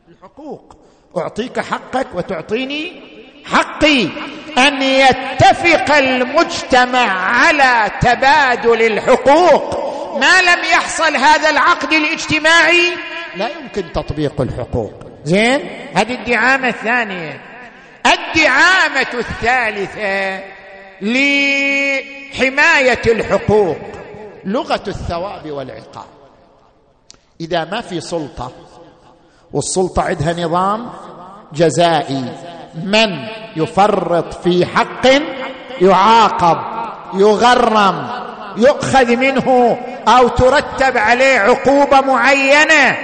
الحقوق. 0.09 0.77
أعطيك 1.17 1.61
حقك 1.61 2.07
وتعطيني 2.15 3.03
حقي. 3.45 4.09
أن 4.59 4.83
يتفق 4.83 5.97
المجتمع 5.97 7.11
على 7.11 7.91
تبادل 8.01 8.83
الحقوق. 8.83 9.89
ما 10.21 10.43
لم 10.43 10.65
يحصل 10.65 11.17
هذا 11.17 11.51
العقد 11.51 11.93
الاجتماعي؟ 11.93 12.97
لا 13.37 13.49
يمكن 13.49 13.93
تطبيق 13.93 14.41
الحقوق. 14.41 14.93
زين 15.25 15.61
هذه 15.95 16.15
الدعامة 16.15 16.69
الثانية. 16.69 17.41
الدعامة 18.07 19.07
الثالثة 19.15 20.43
لحماية 21.01 23.03
الحقوق 23.07 23.77
لغة 24.45 24.83
الثواب 24.89 25.51
والعقاب. 25.51 26.07
إذا 27.41 27.65
ما 27.65 27.81
في 27.81 28.01
سلطة 28.01 28.53
والسلطة 29.53 30.03
عندها 30.03 30.33
نظام 30.33 30.91
جزائي. 31.53 32.25
من 32.75 33.29
يفرط 33.57 34.35
في 34.35 34.67
حق 34.67 35.07
يعاقب 35.81 36.59
يغرم 37.15 38.09
يؤخذ 38.59 39.16
منه 39.16 39.79
أو 40.09 40.29
ترتب 40.29 40.99
عليه 40.99 41.38
عقوبة 41.38 42.01
معينة 42.01 42.97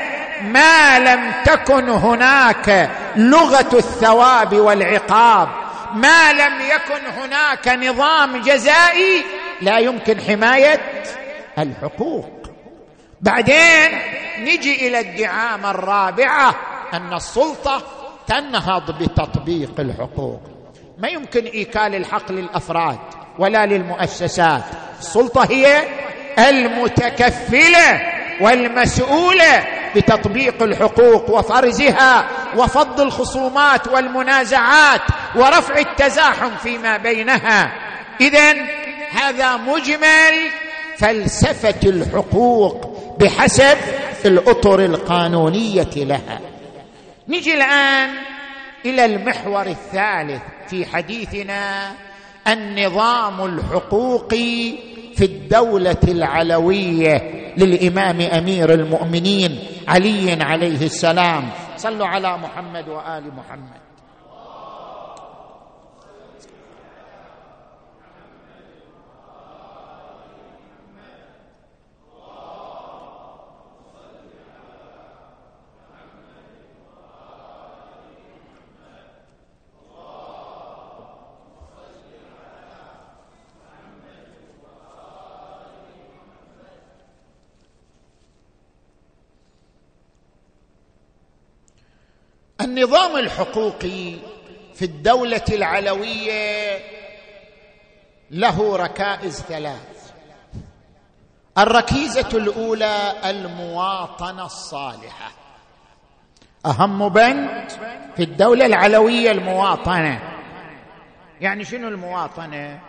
ما 0.42 0.98
لم 0.98 1.32
تكن 1.44 1.88
هناك 1.88 2.90
لغة 3.16 3.68
الثواب 3.72 4.54
والعقاب. 4.54 5.48
ما 5.94 6.32
لم 6.32 6.52
يكن 6.60 7.20
هناك 7.22 7.68
نظام 7.68 8.42
جزائي 8.42 9.24
لا 9.60 9.78
يمكن 9.78 10.20
حماية 10.20 10.80
الحقوق. 11.58 12.30
بعدين 13.20 13.98
نجي 14.38 14.88
إلى 14.88 15.00
الدعامة 15.00 15.70
الرابعة 15.70 16.54
أن 16.94 17.14
السلطة 17.14 17.82
تنهض 18.26 19.02
بتطبيق 19.02 19.72
الحقوق. 19.78 20.40
ما 20.98 21.08
يمكن 21.08 21.44
إيكال 21.44 21.94
الحق 21.94 22.32
للأفراد. 22.32 22.98
ولا 23.38 23.66
للمؤسسات. 23.66 24.62
السلطة 25.00 25.46
هي 25.50 25.82
المتكفلة 26.38 28.00
والمسؤولة 28.40 29.64
بتطبيق 29.96 30.62
الحقوق 30.62 31.30
وفرزها 31.30 32.28
وفض 32.56 33.00
الخصومات 33.00 33.88
والمنازعات 33.88 35.00
ورفع 35.36 35.78
التزاحم 35.78 36.50
فيما 36.62 36.96
بينها. 36.96 37.72
اذا 38.20 38.54
هذا 39.12 39.56
مجمل 39.56 40.50
فلسفة 40.98 41.90
الحقوق 41.90 43.00
بحسب 43.18 43.78
الأطر 44.24 44.80
القانونية 44.80 45.90
لها. 45.96 46.40
نجي 47.28 47.54
الآن 47.54 48.10
إلى 48.86 49.04
المحور 49.04 49.66
الثالث 49.66 50.42
في 50.70 50.86
حديثنا 50.86 51.92
النظام 52.48 53.44
الحقوقي 53.44 54.74
في 55.16 55.24
الدولة 55.24 56.04
العلوية 56.08 57.30
للإمام 57.56 58.20
أمير 58.20 58.74
المؤمنين 58.74 59.58
علي 59.88 60.32
عليه 60.42 60.86
السلام. 60.86 61.50
صلوا 61.76 62.06
على 62.06 62.38
محمد 62.38 62.88
وآل 62.88 63.24
محمد. 63.36 63.83
النظام 92.60 93.16
الحقوقي 93.16 94.14
في 94.74 94.82
الدولة 94.84 95.44
العلوية 95.52 96.78
له 98.30 98.76
ركائز 98.76 99.40
ثلاث. 99.40 100.12
الركيزة 101.58 102.28
الأولى 102.34 103.12
المواطنة 103.24 104.46
الصالحة. 104.46 105.30
أهم 106.66 107.08
بند 107.08 107.70
في 108.16 108.22
الدولة 108.22 108.66
العلوية 108.66 109.30
المواطنة. 109.30 110.22
يعني 111.40 111.64
شنو 111.64 111.88
المواطنة؟ 111.88 112.80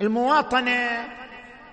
المواطنة 0.00 1.08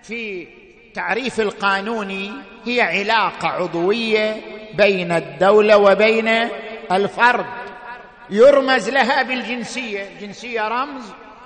في 0.03 0.47
تعريف 0.93 1.39
القانوني 1.39 2.31
هي 2.65 2.81
علاقة 2.81 3.47
عضوية 3.47 4.41
بين 4.73 5.11
الدولة 5.11 5.77
وبين 5.77 6.49
الفرد 6.91 7.45
يرمز 8.29 8.89
لها 8.89 9.23
بالجنسية 9.23 10.07
الجنسيه 10.07 10.67
رمز 10.67 11.03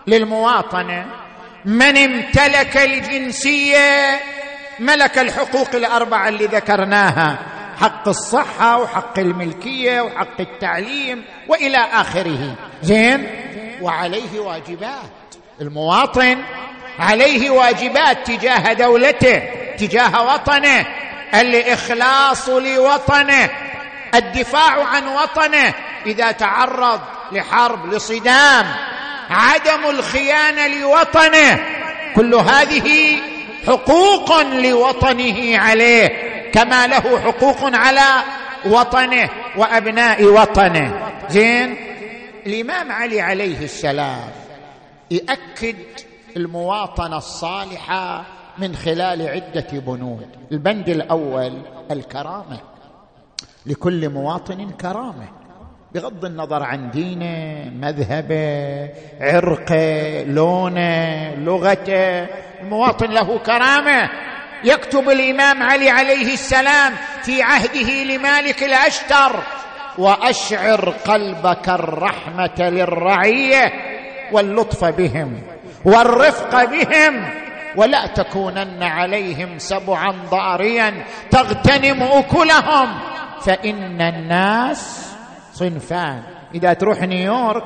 للمواطنة. 0.07 1.05
من 1.65 1.97
امتلك 1.97 2.77
الجنسية 2.77 4.19
ملك 4.79 5.17
الحقوق 5.17 5.75
الأربعة 5.75 6.29
اللي 6.29 6.45
ذكرناها 6.45 7.39
حق 7.81 8.07
الصحة 8.07 8.77
وحق 8.81 9.19
الملكية 9.19 10.01
وحق 10.01 10.41
التعليم 10.41 11.25
وإلى 11.47 11.77
آخره. 11.77 12.55
زين؟ 12.81 13.27
وعليه 13.81 14.39
واجبات. 14.39 15.35
المواطن 15.61 16.37
عليه 16.99 17.49
واجبات 17.49 18.27
تجاه 18.27 18.73
دولته 18.73 19.41
تجاه 19.77 20.33
وطنه. 20.33 20.85
الإخلاص 21.33 22.49
لوطنه. 22.49 23.49
الدفاع 24.15 24.83
عن 24.83 25.07
وطنه 25.07 25.73
إذا 26.05 26.31
تعرض 26.31 26.99
لحرب 27.31 27.93
لصدام 27.93 28.65
عدم 29.29 29.89
الخيانة 29.89 30.67
لوطنه. 30.67 31.65
كل 32.15 32.35
هذه 32.35 33.17
حقوق 33.67 34.41
لوطنه 34.41 35.57
عليه 35.57 36.27
كما 36.51 36.87
له 36.87 37.19
حقوق 37.19 37.57
على 37.61 38.23
وطنه 38.65 39.29
وأبناء 39.57 40.23
وطنه. 40.23 41.11
زين؟ 41.29 41.77
الإمام 42.45 42.91
علي 42.91 43.21
عليه 43.21 43.63
السلام 43.63 44.31
ياكد 45.11 45.75
المواطنة 46.37 47.17
الصالحة 47.17 48.25
من 48.57 48.75
خلال 48.75 49.29
عدة 49.29 49.67
بنود. 49.71 50.27
البند 50.51 50.89
الأول 50.89 51.61
الكرامة. 51.91 52.59
لكل 53.67 54.09
مواطن 54.09 54.69
كرامة 54.69 55.27
بغض 55.93 56.25
النظر 56.25 56.63
عن 56.63 56.91
دينه 56.91 57.65
مذهبه 57.87 58.89
عرقه 59.21 60.23
لونه 60.23 61.35
لغته 61.35 62.27
المواطن 62.61 63.09
له 63.11 63.39
كرامة. 63.39 64.09
يكتب 64.63 65.09
الإمام 65.09 65.63
علي 65.63 65.89
عليه 65.89 66.33
السلام 66.33 66.93
في 67.23 67.41
عهده 67.41 68.03
لمالك 68.03 68.63
الأشتر 68.63 69.43
وأشعر 69.97 70.89
قلبك 70.89 71.69
الرحمة 71.69 72.59
للرعية 72.59 73.71
واللطف 74.31 74.85
بهم 74.85 75.41
والرفق 75.85 76.65
بهم 76.65 77.29
ولا 77.77 78.07
تكونن 78.07 78.83
عليهم 78.83 79.57
سبعا 79.57 80.13
ضاريا 80.31 81.05
تغتنم 81.31 82.03
أكلهم. 82.03 82.99
فإن 83.41 84.01
الناس 84.01 85.13
صنفان. 85.53 86.23
إذا 86.55 86.73
تروح 86.73 87.01
نيويورك 87.01 87.63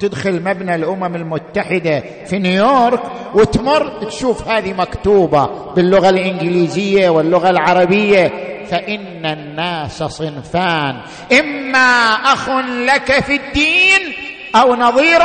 تدخل 0.00 0.42
مبنى 0.42 0.74
الأمم 0.74 1.14
المتحدة 1.16 2.04
في 2.26 2.38
نيويورك 2.38 3.02
وتمر 3.34 3.88
تشوف 3.88 4.48
هذه 4.48 4.72
مكتوبة 4.72 5.72
باللغة 5.74 6.08
الإنجليزية 6.08 7.08
واللغة 7.08 7.50
العربية 7.50 8.28
فإن 8.70 9.26
الناس 9.26 10.02
صنفان. 10.02 11.00
إما 11.40 12.12
أخ 12.12 12.48
لك 12.64 13.12
في 13.12 13.36
الدين 13.36 14.14
أو 14.56 14.74
نظير 14.74 15.22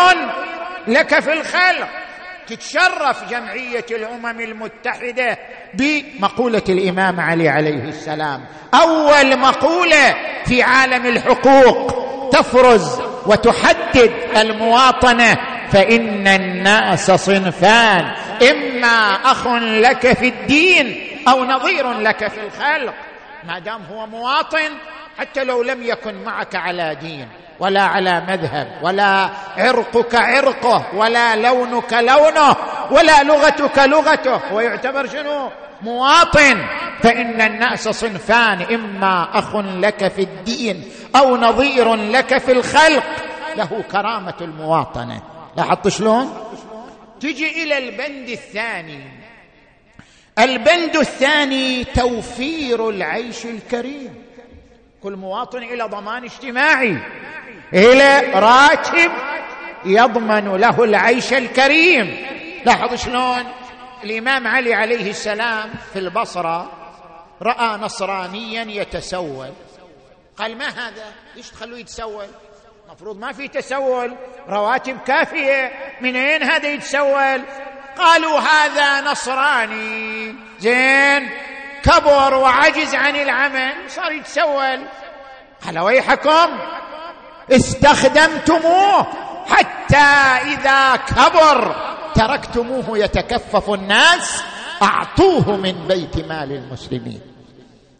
لك 0.87 1.19
في 1.19 1.33
الخلق. 1.33 2.02
تتشرف 2.47 3.29
جمعية 3.29 3.85
الأمم 3.91 4.41
المتحدة 4.41 5.37
بمقولة 5.73 6.63
الإمام 6.69 7.19
علي 7.19 7.49
عليه 7.49 7.83
السلام. 7.83 8.45
أول 8.73 9.39
مقولة 9.39 10.15
في 10.45 10.63
عالم 10.63 11.05
الحقوق 11.05 12.03
تفرز 12.31 13.01
وتحدد 13.25 14.11
المواطنة 14.37 15.37
فإن 15.69 16.27
الناس 16.27 17.11
صنفان. 17.11 18.15
إما 18.51 19.13
أخ 19.25 19.47
لك 19.57 20.13
في 20.13 20.27
الدين 20.27 21.07
أو 21.27 21.45
نظير 21.45 21.91
لك 21.91 22.27
في 22.27 22.39
الخلق. 22.39 22.93
ما 23.43 23.59
دام 23.59 23.81
هو 23.91 24.07
مواطن 24.07 24.69
حتى 25.17 25.43
لو 25.43 25.63
لم 25.63 25.83
يكن 25.83 26.23
معك 26.23 26.55
على 26.55 26.95
دين. 27.01 27.27
ولا 27.59 27.81
على 27.81 28.21
مذهب 28.27 28.79
ولا 28.81 29.29
عرقك 29.57 30.15
عرقه 30.15 30.95
ولا 30.95 31.35
لونك 31.35 31.93
لونه 31.93 32.55
ولا 32.91 33.23
لغتك 33.23 33.79
لغته. 33.79 34.35
هو 34.35 34.59
يعتبر 34.59 35.07
شنو؟ 35.07 35.49
مواطن. 35.81 36.65
فإن 37.03 37.41
الناس 37.41 37.89
صنفان 37.89 38.61
إما 38.61 39.39
أخ 39.39 39.55
لك 39.55 40.07
في 40.07 40.21
الدين 40.21 40.91
أو 41.15 41.37
نظير 41.37 41.95
لك 41.95 42.37
في 42.37 42.51
الخلق. 42.51 43.03
له 43.55 43.83
كرامة 43.91 44.37
المواطنة. 44.41 45.21
لاحظت 45.57 45.87
شلون؟ 45.87 46.37
تجي 47.19 47.63
إلى 47.63 47.77
البند 47.77 48.29
الثاني. 48.29 49.03
البند 50.39 50.95
الثاني 50.95 51.83
توفير 51.83 52.89
العيش 52.89 53.45
الكريم. 53.45 54.23
كل 55.03 55.15
مواطن 55.15 55.63
إلى 55.63 55.83
ضمان 55.83 56.23
اجتماعي. 56.23 56.97
إلى 57.73 58.31
راتب 58.33 59.11
يضمن 59.85 60.55
له 60.55 60.83
العيش 60.83 61.33
الكريم. 61.33 62.27
لاحظ 62.65 62.93
شلون 62.93 63.53
الإمام 64.03 64.47
علي 64.47 64.73
عليه 64.73 65.09
السلام 65.09 65.73
في 65.93 65.99
البصرة 65.99 66.71
رأى 67.41 67.77
نصرانيا 67.77 68.81
يتسول. 68.81 69.49
قال 70.37 70.57
ما 70.57 70.67
هذا؟ 70.67 71.05
ليش 71.35 71.49
تخلوه 71.49 71.79
يتسول؟ 71.79 72.25
مفروض 72.91 73.19
ما 73.19 73.31
في 73.31 73.47
تسول. 73.47 74.15
رواتب 74.49 74.97
كافية. 74.99 75.71
من 76.01 76.15
أين 76.15 76.43
هذا 76.43 76.69
يتسول؟ 76.69 77.41
قالوا 77.97 78.39
هذا 78.39 79.11
نصراني. 79.11 80.35
زين. 80.59 81.29
كبر 81.83 82.33
وعجز 82.33 82.95
عن 82.95 83.15
العمل. 83.15 83.73
صار 83.87 84.11
يتسول. 84.11 84.79
قال 85.65 85.79
ويحكم 85.79 86.59
استخدمتموه 87.51 89.07
حتى 89.47 90.05
إذا 90.53 90.95
كبر. 90.95 91.75
تركتموه 92.15 92.97
يتكفف 92.97 93.69
الناس. 93.69 94.43
أعطوه 94.81 95.57
من 95.57 95.87
بيت 95.87 96.25
مال 96.25 96.51
المسلمين. 96.51 97.21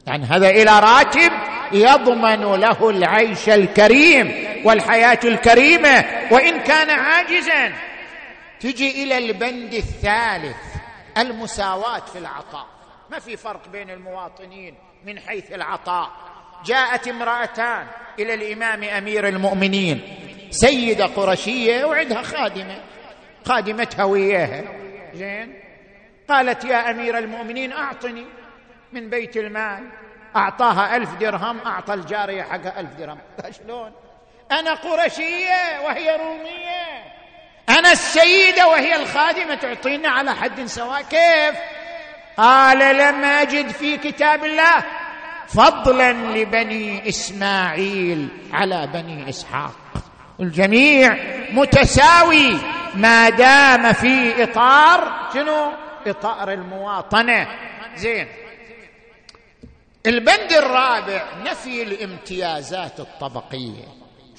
يعني 0.08 0.26
هذا 0.26 0.50
إلى 0.50 0.80
راتب 0.80 1.32
يضمن 1.72 2.42
له 2.42 2.90
العيش 2.90 3.50
الكريم 3.50 4.48
والحياة 4.66 5.20
الكريمة. 5.24 6.06
وإن 6.32 6.60
كان 6.60 6.90
عاجزا 6.90 7.74
تجي 8.60 9.04
إلى 9.04 9.18
البند 9.18 9.74
الثالث 9.74 10.58
المساواة 11.18 12.02
في 12.14 12.20
العطاء. 12.20 12.66
ما 13.12 13.20
في 13.20 13.38
فرق 13.38 13.68
بين 13.72 13.90
المواطنين 13.90 14.76
من 15.06 15.20
حيث 15.20 15.52
العطاء. 15.52 16.10
جاءت 16.66 17.08
امرأتان 17.08 17.88
إلى 18.20 18.34
الإمام 18.34 18.84
أمير 18.84 19.28
المؤمنين 19.28 20.02
سيدة 20.50 21.06
قرشية 21.06 21.86
وعندها 21.86 22.22
خادمة 22.22 22.78
خادمتها 23.46 24.04
وياها 24.04 24.64
زين؟ 25.14 25.60
قالت 26.30 26.66
يا 26.66 26.90
أمير 26.90 27.18
المؤمنين 27.18 27.72
أعطني 27.72 28.26
من 28.94 29.10
بيت 29.10 29.38
المال. 29.38 29.90
أعطاها 30.36 30.96
ألف 30.96 31.14
درهم 31.14 31.60
أعطى 31.60 31.94
الجارية 31.94 32.44
حقها 32.44 32.80
ألف 32.80 32.90
درهم. 33.00 33.20
شلون؟ 33.64 33.92
أنا 34.52 34.74
قرشية 34.74 35.80
وهي 35.86 36.18
رومية. 36.18 37.04
أنا 37.70 37.92
السيدة 37.92 38.68
وهي 38.68 38.96
الخادمة. 38.96 39.56
تعطينا 39.56 40.10
على 40.10 40.36
حد 40.36 40.66
سواء. 40.66 41.02
كيف؟ 41.02 41.56
قال 42.38 42.98
لم 42.98 43.24
أجد 43.24 43.70
في 43.70 43.98
كتاب 43.98 44.46
الله 44.46 44.84
فضلا 45.48 46.12
لبني 46.12 47.10
إسماعيل 47.10 48.28
على 48.54 48.90
بني 48.94 49.30
إسحاق. 49.30 49.72
الجميع 50.40 51.18
متساوي 51.52 52.58
ما 52.96 53.30
دام 53.30 53.94
في 53.94 54.44
إطار 54.44 55.30
شنو؟ 55.34 55.72
إطار 56.08 56.52
المواطنة. 56.52 57.48
زين. 57.96 58.28
البند 60.06 60.52
الرابع 60.52 61.24
نفي 61.46 61.84
الامتيازات 61.84 63.00
الطبقية. 63.00 63.86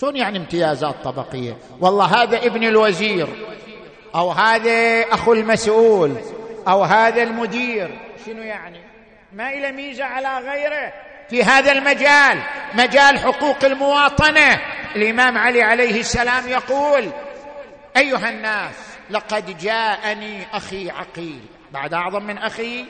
شلون 0.01 0.17
يعني 0.17 0.39
امتيازات 0.39 0.95
طبقية؟ 1.05 1.57
والله 1.81 2.23
هذا 2.23 2.47
ابن 2.47 2.65
الوزير 2.65 3.29
أو 4.15 4.31
هذا 4.31 5.03
أخو 5.03 5.33
المسؤول 5.33 6.17
أو 6.69 6.83
هذا 6.83 7.23
المدير. 7.23 7.99
شنو 8.27 8.43
يعني؟ 8.43 8.94
ما 9.35 9.49
إلى 9.49 9.73
ميزة 9.73 10.05
على 10.05 10.39
غيره 10.39 10.93
في 11.31 11.43
هذا 11.43 11.73
المجال 11.73 12.43
مجال 12.75 13.19
حقوق 13.19 13.65
المواطنة. 13.65 14.61
الإمام 14.97 15.39
علي 15.39 15.63
عليه 15.63 16.01
السلام 16.01 16.49
يقول 16.49 17.11
أيها 17.97 18.29
الناس 18.29 18.75
لقد 19.11 19.59
جاءني 19.59 20.47
أخي 20.53 20.91
عقيل. 20.91 21.41
بعد 21.71 21.95
أعظم 21.95 22.23
من 22.23 22.39
أخي 22.39 22.85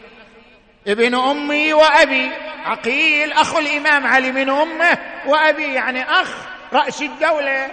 ابن 0.86 1.14
أمي 1.14 1.72
وأبي. 1.72 2.30
عقيل 2.64 3.32
اخو 3.32 3.58
الإمام 3.58 4.06
علي 4.06 4.32
من 4.32 4.50
أمه 4.50 4.98
وأبي 5.26 5.74
يعني 5.74 6.02
أخ 6.02 6.30
رأس 6.72 7.02
الدولة. 7.02 7.70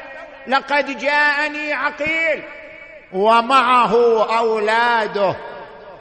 لقد 0.47 0.97
جاءني 0.97 1.73
عقيل 1.73 2.43
ومعه 3.13 3.93
أولاده. 4.37 5.35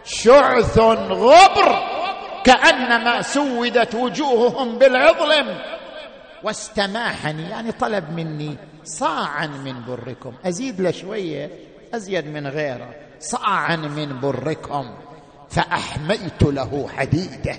شعث 0.05 0.79
غبر. 0.79 2.01
كأنما 2.45 3.23
سودت 3.23 3.95
وجوههم 3.95 4.79
بالعظلم. 4.79 5.59
واستماحني 6.43 7.51
يعني 7.51 7.73
طلب 7.73 8.11
مني 8.17 8.57
صاعا 8.85 9.47
من 9.47 9.75
بركم. 9.89 10.33
أزيد 10.45 10.81
له 10.81 10.91
شوية 10.91 11.51
أزيد 11.95 12.27
من 12.27 12.47
غيره. 12.47 12.95
صاعا 13.21 13.77
من 13.77 14.21
بركم. 14.21 14.91
فأحميت 15.51 16.43
له 16.43 16.89
حديده 16.97 17.57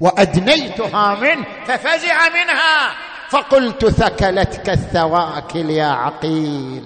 وأدنيتها 0.00 1.14
منه 1.14 1.44
ففزع 1.66 2.28
منها. 2.28 2.90
فقلت 3.28 3.86
ثكلتك 3.86 4.70
الثواكل 4.70 5.70
يا 5.70 5.86
عقيل. 5.86 6.84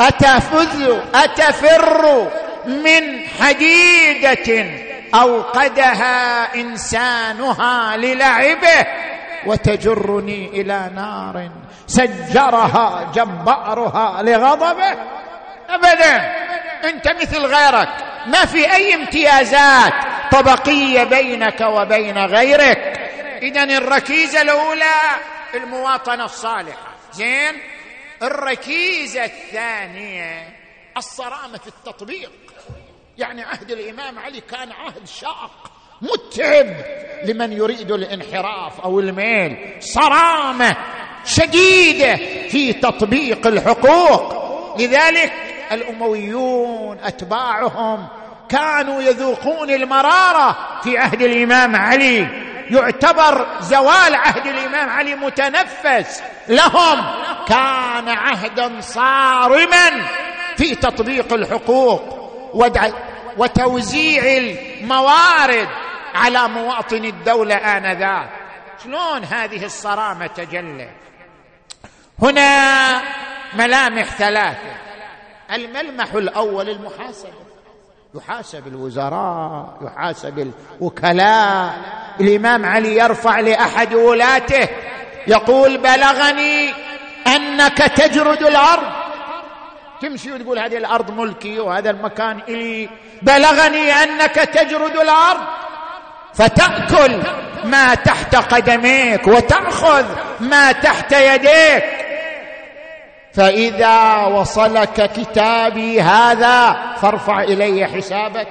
أتفز 0.00 0.82
أتفر 1.14 2.28
من 2.66 3.26
حديدة 3.40 4.83
أوقدها 5.14 6.54
إنسانها 6.54 7.96
للعبه 7.96 8.86
وتجرني 9.46 10.48
إلى 10.60 10.90
نار 10.94 11.50
سجرها 11.86 13.12
جبارها 13.14 14.22
لغضبه. 14.22 14.92
ابدا. 15.68 16.16
أنت 16.84 17.08
مثل 17.08 17.46
غيرك. 17.46 17.88
ما 18.26 18.44
في 18.44 18.74
أي 18.74 18.94
امتيازات 18.94 19.92
طبقية 20.32 21.04
بينك 21.04 21.60
وبين 21.60 22.18
غيرك. 22.18 23.00
اذا 23.42 23.62
الركيزة 23.62 24.42
الأولى 24.42 24.94
المواطنة 25.54 26.24
الصالحة. 26.24 26.94
زين؟ 27.12 27.60
الركيزة 28.22 29.24
الثانية 29.24 30.48
الصرامة 30.96 31.58
في 31.58 31.68
التطبيق. 31.68 32.43
يعني 33.18 33.42
عهد 33.42 33.70
الإمام 33.70 34.18
علي 34.18 34.40
كان 34.40 34.72
عهد 34.72 35.06
شاق 35.06 35.70
متعب 36.02 36.66
لمن 37.24 37.52
يريد 37.52 37.90
الانحراف 37.90 38.80
أو 38.80 39.00
الميل 39.00 39.76
صرامة 39.80 40.76
شديدة 41.24 42.16
في 42.48 42.72
تطبيق 42.72 43.46
الحقوق. 43.46 44.44
لذلك 44.78 45.32
الأمويون 45.72 46.98
أتباعهم 46.98 48.08
كانوا 48.48 49.02
يذوقون 49.02 49.70
المرارة 49.70 50.80
في 50.82 50.98
عهد 50.98 51.22
الإمام 51.22 51.76
علي. 51.76 52.28
يعتبر 52.70 53.46
زوال 53.60 54.14
عهد 54.14 54.46
الإمام 54.46 54.88
علي 54.88 55.14
متنفس. 55.14 56.22
لهم 56.48 57.04
كان 57.48 58.08
عهدا 58.08 58.80
صارما 58.80 60.06
في 60.56 60.74
تطبيق 60.74 61.32
الحقوق. 61.32 62.23
وتوزيع 63.36 64.22
الموارد 64.36 65.68
على 66.14 66.48
مواطن 66.48 67.04
الدولة 67.04 67.54
آنذاك. 67.54 68.30
شلون 68.84 69.24
هذه 69.24 69.64
الصرامة 69.64 70.26
تجلت؟ 70.26 70.90
هنا 72.22 73.02
ملامح 73.54 74.04
ثلاثة. 74.04 74.74
الملمح 75.52 76.12
الأول 76.14 76.68
المحاسبة. 76.68 77.44
يحاسب 78.14 78.66
الوزراء 78.66 79.78
يحاسب 79.82 80.52
الوكلاء. 80.80 81.74
الإمام 82.20 82.66
علي 82.66 82.96
يرفع 82.96 83.40
لأحد 83.40 83.94
ولاته 83.94 84.68
يقول 85.26 85.78
بلغني 85.78 86.74
أنك 87.26 87.78
تجرد 87.78 88.42
الأرض. 88.42 89.03
تمشي 90.00 90.32
وتقول 90.32 90.58
هذه 90.58 90.76
الأرض 90.76 91.10
ملكي 91.10 91.60
وهذا 91.60 91.90
المكان 91.90 92.40
إلي. 92.48 92.88
بلغني 93.22 93.92
أنك 93.92 94.34
تجرد 94.34 94.96
الأرض. 94.96 95.40
فتأكل 96.34 97.22
ما 97.64 97.94
تحت 97.94 98.36
قدميك 98.36 99.26
وتأخذ 99.26 100.04
ما 100.40 100.72
تحت 100.72 101.12
يديك. 101.12 101.84
فإذا 103.34 104.16
وصلك 104.26 105.12
كتابي 105.12 106.00
هذا 106.00 106.76
فارفع 107.02 107.42
إلي 107.42 107.86
حسابك. 107.86 108.48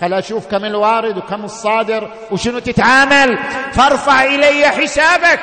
خل 0.00 0.14
أشوف 0.14 0.46
كم 0.46 0.64
الوارد 0.64 1.16
وكم 1.18 1.44
الصادر 1.44 2.10
وشنو 2.30 2.58
تتعامل؟ 2.58 3.38
فارفع 3.72 4.24
إلي 4.24 4.68
حسابك. 4.68 5.40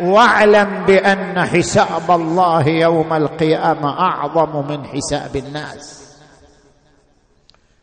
واعلم 0.00 0.84
بأن 0.84 1.46
حساب 1.46 2.10
الله 2.10 2.68
يوم 2.68 3.12
القيامة 3.12 4.00
أعظم 4.00 4.68
من 4.68 4.86
حساب 4.86 5.36
الناس. 5.36 6.16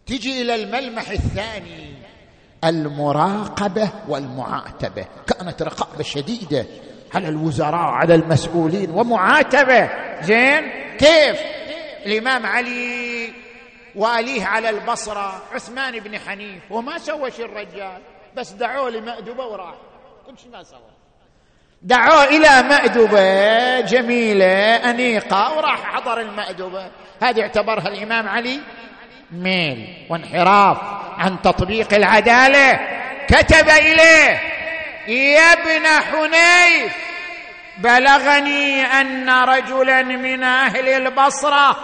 تجي 0.06 0.42
إلى 0.42 0.56
الملمح 0.56 1.10
الثاني 1.10 1.94
المراقبة 2.64 3.90
والمعاتبة. 4.08 5.06
كانت 5.28 5.62
رقابة 5.62 6.04
شديدة 6.04 6.66
على 7.14 7.28
الوزراء 7.30 7.92
على 7.92 8.16
المسؤولين 8.16 8.92
ومعاتبة. 8.92 9.90
زين؟ 10.22 10.72
كيف؟ 10.98 11.40
الإمام 12.06 12.46
علي 12.46 13.34
واليه 13.96 14.46
على 14.46 14.70
البصرة 14.70 15.42
عثمان 15.54 16.00
بن 16.00 16.20
حنيف 16.20 16.72
وما 16.72 16.98
سوى 16.98 17.32
شيء 17.32 17.46
الرجال. 17.46 18.02
بس 18.38 18.52
دعوه 18.52 18.90
لمأدبة 18.90 19.46
وراح. 19.46 19.76
كل 20.28 20.38
شيء 20.38 20.52
ما 20.52 20.64
سوى. 20.64 20.99
دعوه 21.82 22.24
إلى 22.24 22.64
مأدبه 22.64 23.80
جميلة 23.82 24.76
أنيقة 24.90 25.58
وراح 25.58 25.96
حضر 25.96 26.20
المأدبه 26.20 26.88
هذه 27.22 27.42
اعتبرها 27.42 27.88
الإمام 27.88 28.30
علي 28.30 28.60
ميل 29.32 30.08
وانحراف 30.10 30.78
عن 31.18 31.42
تطبيق 31.42 31.94
العدالة. 31.94 32.80
كتب 33.28 33.70
إليه 33.70 34.40
يا 35.08 35.54
ابن 35.54 35.86
حنيف 35.86 36.94
بلغني 37.78 38.84
أن 38.84 39.30
رجلا 39.30 40.02
من 40.02 40.44
أهل 40.44 40.90
البصرة 40.90 41.78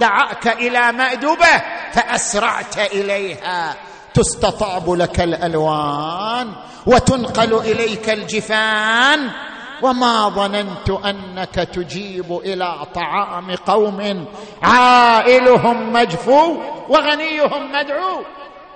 دعاك 0.00 0.46
إلى 0.46 0.92
مأدبه 0.92 1.62
فأسرعت 1.92 2.78
إليها. 2.78 3.74
تستطاب 4.14 4.90
لك 4.90 5.20
الألوان. 5.20 6.52
وتنقل 6.86 7.54
إليك 7.54 8.10
الجفان 8.10 9.30
وما 9.82 10.28
ظننت 10.28 10.90
أنك 10.90 11.54
تجيب 11.54 12.40
إلى 12.44 12.86
طعام 12.94 13.54
قوم 13.54 14.26
عائلهم 14.62 15.92
مجفو 15.92 16.56
وغنيهم 16.88 17.72
مدعو. 17.72 18.24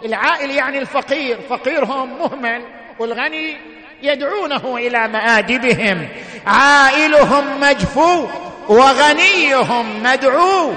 العائل 0.05 0.51
يعني 0.51 0.79
الفقير 0.79 1.41
فقيرهم 1.51 2.19
مهمل 2.19 2.63
والغني 2.99 3.57
يدعونه 4.03 4.77
إلى 4.77 5.09
مآدبهم. 5.09 6.09
عائلهم 6.47 7.61
مجفو 7.61 8.27
وغنيهم 8.69 10.03
مدعو. 10.03 10.73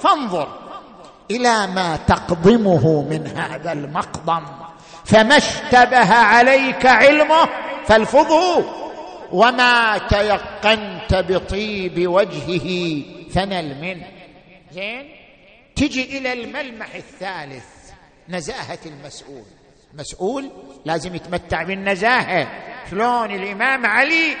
فانظر 0.00 0.48
إلى 1.30 1.66
ما 1.66 1.98
تقضمه 2.06 3.02
من 3.10 3.26
هذا 3.26 3.72
المقضم 3.72 4.61
فما 5.04 5.36
اشتبه 5.36 6.14
عليك 6.14 6.86
علمه 6.86 7.48
فالفظه 7.86 8.64
وما 9.32 9.98
تيقنت 9.98 11.14
بطيب 11.14 12.08
وجهه 12.08 13.02
فنل 13.34 13.80
منه. 13.80 14.06
زين؟ 14.72 15.08
تجي 15.76 16.18
إلى 16.18 16.32
الملمح 16.32 16.94
الثالث 16.94 17.64
نزاهة 18.28 18.78
المسؤول. 18.86 19.44
مسؤول 19.94 20.50
لازم 20.84 21.14
يتمتع 21.14 21.62
بالنزاهة. 21.62 22.48
شلون 22.90 23.30
الإمام 23.30 23.86
علي 23.86 24.36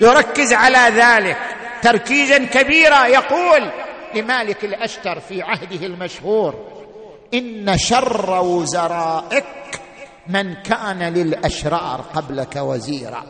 يركز 0.00 0.52
على 0.52 1.02
ذلك؟ 1.02 1.38
تركيزا 1.82 2.38
كبيرا. 2.38 3.06
يقول 3.06 3.70
لمالك 4.14 4.64
الأشتر 4.64 5.20
في 5.20 5.42
عهده 5.42 5.86
المشهور 5.86 6.54
إن 7.34 7.78
شر 7.78 8.30
وزرائك 8.30 9.44
من 10.28 10.54
كان 10.54 11.02
للأشرار 11.02 12.04
قبلك 12.14 12.56
وزيرا. 12.56 13.24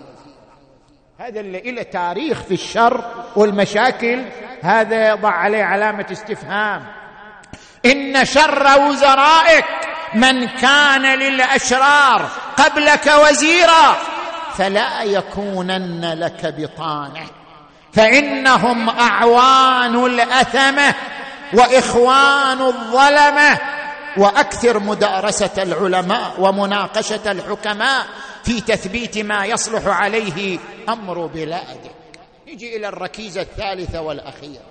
هذا 1.19 1.41
اللي 1.41 1.73
له 1.73 1.83
تاريخ 1.83 2.43
في 2.43 2.55
الشر 2.55 3.05
والمشاكل 3.37 4.23
هذا 4.63 5.09
يضع 5.09 5.31
عليه 5.31 5.65
علامة 5.65 6.07
استفهام. 6.13 6.87
إن 7.87 8.25
شر 8.25 8.81
وزرائك 8.81 9.65
من 10.15 10.47
كان 10.47 11.19
للأشرار 11.19 12.29
قبلك 12.57 13.13
وزيرا 13.25 13.97
فلا 14.55 15.03
يكونن 15.03 16.13
لك 16.15 16.55
بطانة. 16.59 17.27
فإنهم 17.93 18.89
أعوان 18.89 20.07
الأثمة 20.07 20.95
وإخوان 21.53 22.61
الظلمة 22.61 23.59
وأكثر 24.19 24.79
مدارسة 24.79 25.63
العلماء 25.63 26.35
ومناقشة 26.39 27.33
الحكماء 27.33 28.07
في 28.45 28.61
تثبيت 28.61 29.19
ما 29.19 29.47
يصلح 29.47 29.87
عليه 29.87 30.59
أمر 30.89 31.27
بلادك. 31.27 31.91
نجي 32.49 32.77
إلى 32.77 32.89
الركيزة 32.89 33.41
الثالثة 33.41 34.01
والأخيرة. 34.01 34.63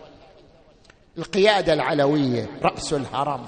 القيادة 1.18 1.74
العلوية 1.74 2.50
رأس 2.64 2.94
الهرم. 2.94 3.46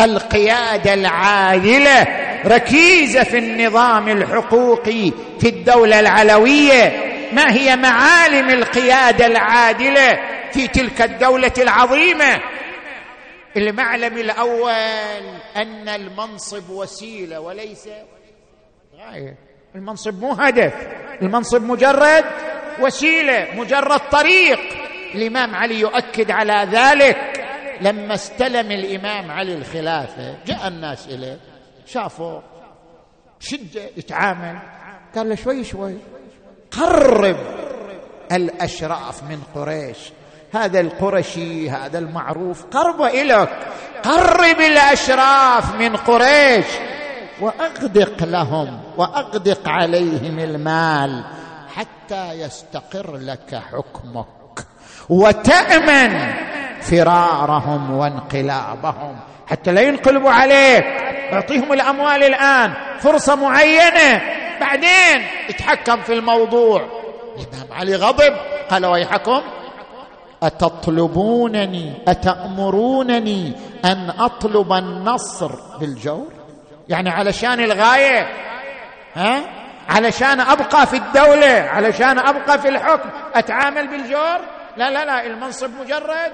القيادة 0.00 0.94
العادلة 0.94 2.06
ركيزة 2.46 3.24
في 3.24 3.38
النظام 3.38 4.08
الحقوقي 4.08 5.12
في 5.40 5.48
الدولة 5.48 6.00
العلوية. 6.00 7.06
ما 7.32 7.52
هي 7.52 7.76
معالم 7.76 8.50
القيادة 8.50 9.26
العادلة 9.26 10.18
في 10.52 10.68
تلك 10.68 11.02
الدولة 11.02 11.52
العظيمة؟ 11.58 12.40
المعلم 13.56 14.18
الأول 14.18 14.70
أن 15.56 15.88
المنصب 15.88 16.70
وسيلة 16.70 17.40
وليس 17.40 17.88
غاية. 18.96 19.38
المنصب 19.74 20.20
مو 20.20 20.32
هدف 20.32 20.74
المنصب 21.22 21.62
مجرد 21.62 22.24
وسيلة 22.80 23.54
مجرد 23.54 24.00
طريق. 24.10 24.58
الإمام 25.14 25.54
علي 25.54 25.80
يؤكد 25.80 26.30
على 26.30 26.68
ذلك 26.72 27.46
لما 27.80 28.14
استلم 28.14 28.70
الإمام 28.72 29.30
علي 29.30 29.54
الخلافة. 29.54 30.44
جاء 30.46 30.68
الناس 30.68 31.06
إليه 31.06 31.38
شافوا 31.86 32.40
شدة 33.40 33.82
يتعامل 33.96 34.58
قال 35.14 35.28
له 35.28 35.34
شوي 35.34 35.64
شوي 35.64 35.98
قرب 36.70 37.36
الأشراف 38.32 39.22
من 39.22 39.42
قريش. 39.54 39.98
هذا 40.54 40.80
القرشي 40.80 41.70
هذا 41.70 41.98
المعروف 41.98 42.64
قرب 42.64 43.02
إليك. 43.02 43.48
قرب 44.02 44.60
الأشراف 44.60 45.74
من 45.74 45.96
قريش 45.96 46.66
وأغدق 47.40 48.24
لهم 48.24 48.80
وأغدق 48.96 49.68
عليهم 49.68 50.38
المال 50.38 51.24
حتى 51.74 52.32
يستقر 52.32 53.16
لك 53.16 53.62
حكمك. 53.72 54.26
وتأمن 55.08 56.34
فرارهم 56.80 57.90
وانقلابهم 57.90 59.16
حتى 59.46 59.72
لا 59.72 59.80
ينقلبوا 59.80 60.30
عليك. 60.30 60.84
أعطيهم 61.32 61.72
الأموال 61.72 62.22
الآن 62.24 62.72
فرصة 63.00 63.34
معينة. 63.34 64.22
بعدين 64.60 65.26
اتحكم 65.48 66.02
في 66.02 66.12
الموضوع. 66.12 66.82
الإمام 67.36 67.72
علي 67.72 67.96
غضب 67.96 68.36
قال 68.70 68.86
ويحكم 68.86 69.42
أتطلبونني 70.42 71.92
أتأمرونني 72.08 73.52
أن 73.84 74.10
أطلب 74.18 74.72
النصر 74.72 75.50
بالجور؟ 75.80 76.28
يعني 76.88 77.10
علشان 77.10 77.60
الغاية 77.60 78.28
ها؟ 79.14 79.40
علشان 79.88 80.40
أبقى 80.40 80.86
في 80.86 80.96
الدولة 80.96 81.46
علشان 81.60 82.18
أبقى 82.18 82.58
في 82.58 82.68
الحكم. 82.68 83.08
أتعامل 83.34 83.88
بالجور؟ 83.88 84.38
لا 84.76 84.90
لا 84.90 85.04
لا 85.04 85.26
المنصب 85.26 85.70
مجرد 85.80 86.32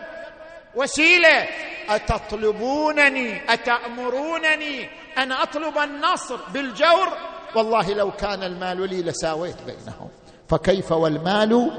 وسيلة. 0.75 1.47
أتطلبونني 1.89 3.53
أتأمرونني 3.53 4.89
أن 5.19 5.33
أطلب 5.33 5.79
النصر 5.79 6.37
بالجور؟ 6.55 7.09
والله 7.55 7.95
لو 7.95 8.11
كان 8.11 8.43
المال 8.43 8.89
لي 8.91 9.03
لساويت 9.03 9.57
بينهم 9.67 10.09
فكيف 10.49 10.93
والمال 10.93 11.71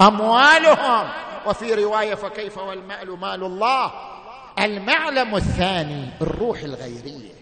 أموالهم؟ 0.00 1.08
وفي 1.46 1.74
رواية 1.74 2.14
فكيف 2.14 2.58
والمال 2.58 3.20
مال 3.20 3.44
الله؟ 3.44 3.92
المعلم 4.58 5.36
الثاني 5.36 6.08
الروح 6.20 6.58
الغيرية. 6.58 7.34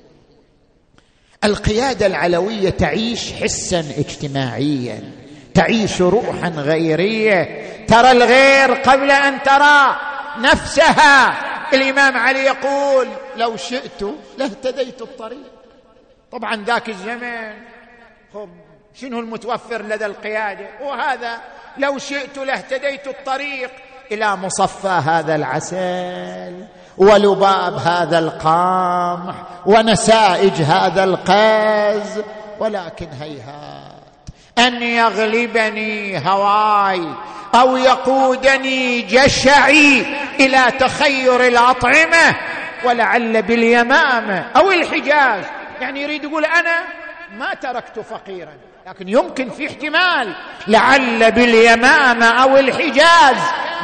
القيادة 1.45 2.07
العلوية 2.07 2.71
تعيش 2.71 3.33
حسا 3.33 3.81
اجتماعيا 3.81 5.13
تعيش 5.55 6.01
روحا 6.01 6.49
غيرية. 6.49 7.63
ترى 7.87 8.11
الغير 8.11 8.73
قبل 8.73 9.11
أن 9.11 9.43
ترى 9.43 9.97
نفسها. 10.39 11.35
الإمام 11.75 12.17
علي 12.17 12.45
يقول 12.45 13.09
لو 13.37 13.57
شئت 13.57 14.05
لاهتديت 14.39 15.03
الطريق. 15.03 15.53
طبعا 16.33 16.65
ذاك 16.65 16.89
الزمن. 16.89 17.53
شنو 18.95 19.21
المتوفر 19.21 19.83
لدى 19.83 20.07
القيادة؟ 20.07 20.67
وهذا 20.81 21.41
لو 21.79 21.99
شئت 21.99 22.39
لاهتديت 22.39 23.09
الطريق. 23.09 23.71
إلى 24.13 24.37
مصفى 24.37 24.89
هذا 25.07 25.35
العسل 25.35 26.65
ولباب 26.99 27.77
هذا 27.77 28.19
القمح 28.19 29.35
ونسائج 29.67 30.63
هذا 30.63 31.05
القز 31.05 32.23
ولكن 32.59 33.09
هيهات 33.21 33.93
أن 34.59 34.83
يغلبني 34.83 36.29
هواي 36.29 37.09
أو 37.55 37.77
يقودني 37.77 39.03
جشعي 39.03 40.07
إلى 40.41 40.73
تخير 40.81 41.47
الأطعمة 41.47 42.37
ولعل 42.85 43.43
باليمامه 43.43 44.45
أو 44.57 44.71
الحجاز. 44.71 45.45
يعني 45.81 46.03
يريد 46.03 46.25
يقول 46.25 46.45
أنا 46.45 46.79
ما 47.39 47.55
تركت 47.55 47.99
فقيرا 47.99 48.53
لكن 48.87 49.09
يمكن 49.09 49.51
في 49.51 49.67
احتمال 49.67 50.35
لعل 50.67 51.33
باليمامه 51.33 52.27
أو 52.43 52.57
الحجاز. 52.57 53.37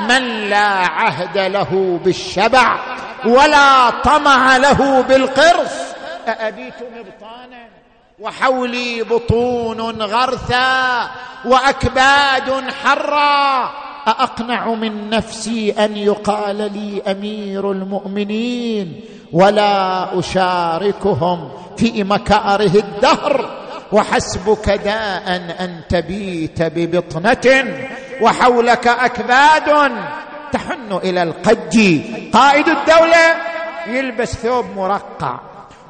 من 0.09 0.49
لا 0.51 0.69
عهد 0.69 1.39
له 1.39 2.01
بالشبع 2.05 2.79
ولا 3.27 3.91
طمع 3.91 4.57
له 4.57 5.03
بالقرص. 5.03 5.75
أأبيت 6.29 6.75
مبطانا 6.75 7.69
وحولي 8.21 9.03
بطون 9.03 10.03
غرثا 10.03 11.11
وأكباد 11.45 12.71
حرا. 12.83 13.71
أأقنع 14.09 14.69
من 14.69 15.11
نفسي 15.11 15.71
أن 15.71 15.97
يقال 15.97 16.57
لي 16.57 17.03
أمير 17.11 17.73
المؤمنين 17.73 19.01
ولا 19.33 20.19
أشاركهم 20.19 21.51
في 21.77 22.05
مكاره 22.05 22.75
الدهر. 22.75 23.59
وحسبك 23.93 24.71
داء 24.71 25.55
أن 25.61 25.81
تبيت 25.89 26.63
ببطنة. 26.63 27.65
وحولك 28.21 28.87
أكباد 28.87 29.93
تحن 30.53 30.93
إلى 30.93 31.23
القج. 31.23 32.01
قائد 32.33 32.69
الدولة 32.69 33.37
يلبس 33.87 34.35
ثوب 34.35 34.67
مرقع 34.77 35.41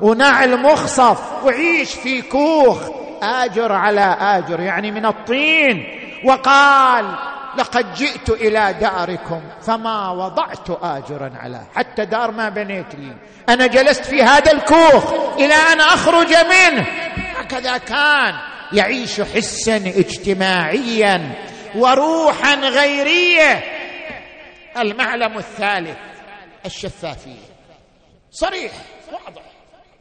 ونعل 0.01 0.62
مخصف 0.62 1.45
وعيش 1.45 1.95
في 1.95 2.22
كوخ. 2.22 2.79
آجر 3.22 3.72
على 3.72 4.16
آجر 4.20 4.61
يعني 4.61 4.91
من 4.91 5.07
الطين. 5.07 5.87
وقال 6.24 7.14
لقد 7.59 7.95
جئت 7.95 8.31
إلى 8.31 8.74
داركم 8.81 9.41
فما 9.62 10.11
وضعت 10.11 10.70
آجرا 10.83 11.33
على. 11.43 11.61
حتى 11.74 12.05
دار 12.05 12.31
ما 12.31 12.49
بنيت 12.49 12.95
لي. 12.95 13.16
أنا 13.49 13.66
جلست 13.66 14.05
في 14.05 14.22
هذا 14.22 14.53
الكوخ 14.53 15.12
إلى 15.39 15.55
أن 15.55 15.81
أخرج 15.81 16.29
منه. 16.29 16.87
هكذا 17.39 17.76
كان 17.79 18.35
يعيش 18.72 19.20
حسا 19.20 19.76
اجتماعيا. 19.76 21.31
وروحا 21.74 22.54
غيرية. 22.54 23.64
المعلم 24.78 25.38
الثالث 25.38 25.98
الشفافية. 26.66 27.48
صريح 28.30 28.72
واضح. 29.12 29.42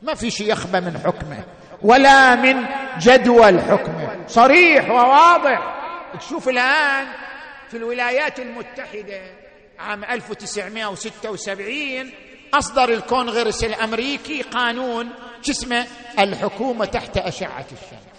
ما 0.01 0.13
في 0.13 0.31
شيء 0.31 0.51
يخبى 0.51 0.79
من 0.79 0.97
حكمه 1.05 1.43
ولا 1.81 2.35
من 2.35 2.65
جدول 2.99 3.61
حكمه. 3.61 4.27
صريح 4.27 4.89
وواضح. 4.89 5.73
تشوف 6.19 6.49
الآن 6.49 7.07
في 7.69 7.77
الولايات 7.77 8.39
المتحدة 8.39 9.21
عام 9.79 10.03
1976 10.03 12.11
أصدر 12.53 12.89
الكونغرس 12.89 13.63
الأمريكي 13.63 14.41
قانون 14.41 15.09
شو 15.41 15.51
اسمه؟ 15.51 15.85
الحكومة 16.19 16.85
تحت 16.85 17.17
أشعة 17.17 17.65
الشمس. 17.71 18.16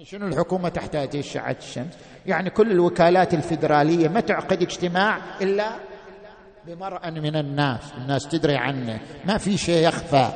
يعني 0.00 0.10
شنو 0.10 0.26
الحكومة 0.26 0.68
تحت 0.68 0.94
اشعه 0.94 1.56
الشمس؟ 1.60 1.92
يعني 2.26 2.50
كل 2.50 2.70
الوكالات 2.70 3.34
الفدراليه 3.34 4.08
ما 4.08 4.20
تعقد 4.20 4.62
اجتماع 4.62 5.18
إلا 5.40 5.70
بمرأ 6.66 7.10
من 7.10 7.36
الناس 7.36 7.80
الناس 7.98 8.28
تدري 8.28 8.56
عنه 8.56 9.00
ما 9.24 9.38
في 9.38 9.58
شيء 9.58 9.88
يخفى. 9.88 10.30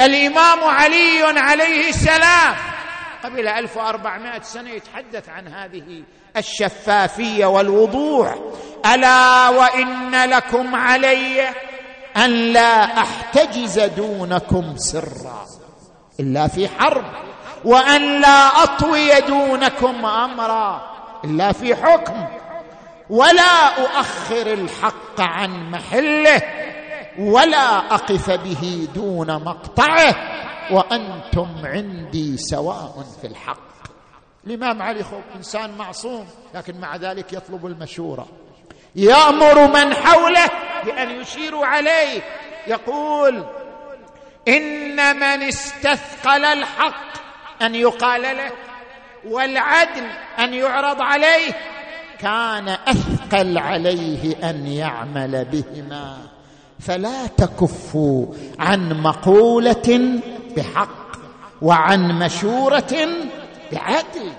الإمام 0.00 0.64
علي 0.64 1.22
عليه 1.22 1.88
السلام 1.88 2.54
قبل 3.24 3.48
1400 3.48 4.40
سنة 4.42 4.70
يتحدث 4.70 5.28
عن 5.28 5.48
هذه 5.48 6.02
الشفافية 6.36 7.46
والوضوح. 7.46 8.34
ألا 8.94 9.48
وإن 9.48 10.30
لكم 10.30 10.74
علي 10.74 11.48
أن 12.16 12.30
لا 12.52 12.84
أحتجز 12.84 13.80
دونكم 13.80 14.76
سرا 14.76 15.46
إلا 16.20 16.48
في 16.48 16.68
حرب. 16.68 17.30
وأن 17.64 18.20
لا 18.20 18.62
أطوي 18.62 19.20
دونكم 19.20 20.06
أمرا 20.06 20.80
إلا 21.24 21.52
في 21.52 21.76
حكم. 21.76 22.26
ولا 23.10 23.82
أؤخر 23.82 24.46
الحق 24.46 25.20
عن 25.20 25.70
محله. 25.70 26.42
ولا 27.18 27.94
أقف 27.94 28.30
به 28.30 28.88
دون 28.94 29.44
مقطعه. 29.44 30.14
وأنتم 30.70 31.48
عندي 31.64 32.36
سواء 32.36 33.04
في 33.20 33.26
الحق. 33.26 33.70
الإمام 34.46 34.82
علي 34.82 35.04
خو 35.04 35.16
إنسان 35.36 35.78
معصوم 35.78 36.26
لكن 36.54 36.80
مع 36.80 36.96
ذلك 36.96 37.32
يطلب 37.32 37.66
المشورة. 37.66 38.26
يأمر 38.96 39.66
من 39.66 39.94
حوله 39.94 40.50
بأن 40.84 41.10
يشيروا 41.10 41.66
عليه. 41.66 42.22
يقول 42.66 43.44
إن 44.48 45.16
من 45.16 45.42
استثقل 45.42 46.44
الحق 46.44 47.29
أن 47.62 47.74
يقال 47.74 48.22
له 48.22 48.50
والعدل 49.24 50.06
أن 50.38 50.54
يعرض 50.54 51.02
عليه 51.02 51.52
كان 52.20 52.68
أثقل 52.68 53.58
عليه 53.58 54.50
أن 54.50 54.66
يعمل 54.66 55.46
بهما. 55.52 56.18
فلا 56.80 57.26
تكفوا 57.26 58.26
عن 58.58 59.02
مقولة 59.02 60.20
بحق 60.56 61.10
وعن 61.62 62.18
مشورة 62.18 63.08
بعدل. 63.72 64.32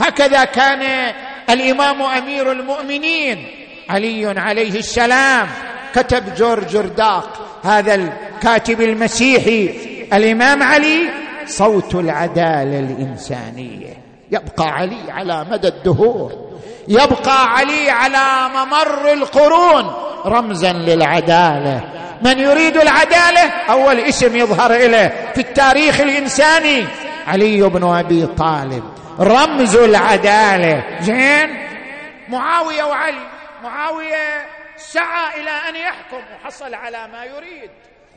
هكذا 0.00 0.44
كان 0.44 1.14
الإمام 1.50 2.02
أمير 2.02 2.52
المؤمنين 2.52 3.46
علي 3.88 4.40
عليه 4.40 4.78
السلام 4.78 5.48
كتب 5.94 6.34
جورج 6.34 6.76
رداق 6.76 7.60
هذا 7.62 7.94
الكاتب 7.94 8.80
المسيحي 8.80 9.64
الإمام 10.12 10.62
علي 10.62 11.10
صوت 11.50 11.94
العدالة 11.94 12.78
الإنسانية. 12.78 13.94
يبقى 14.30 14.68
علي 14.68 15.10
على 15.10 15.46
مدى 15.50 15.68
الدهور. 15.68 16.50
يبقى 16.88 17.46
علي 17.46 17.90
على 17.90 18.48
ممر 18.54 19.12
القرون. 19.12 19.92
رمزا 20.26 20.72
للعدالة. 20.72 21.80
من 22.22 22.38
يريد 22.38 22.76
العدالة؟ 22.76 23.50
أول 23.70 24.00
اسم 24.00 24.36
يظهر 24.36 24.72
له 24.88 25.08
في 25.34 25.40
التاريخ 25.40 26.00
الإنساني. 26.00 26.84
علي 27.26 27.62
بن 27.62 27.94
أبي 27.94 28.26
طالب. 28.26 28.84
رمز 29.20 29.76
العدالة. 29.76 30.84
زين؟ 31.00 31.56
معاوية 32.28 32.84
وعلي. 32.84 33.26
معاوية 33.62 34.46
سعى 34.76 35.40
إلى 35.40 35.50
أن 35.50 35.76
يحكم. 35.76 36.22
وحصل 36.34 36.74
على 36.74 37.08
ما 37.12 37.24
يريد. 37.24 37.70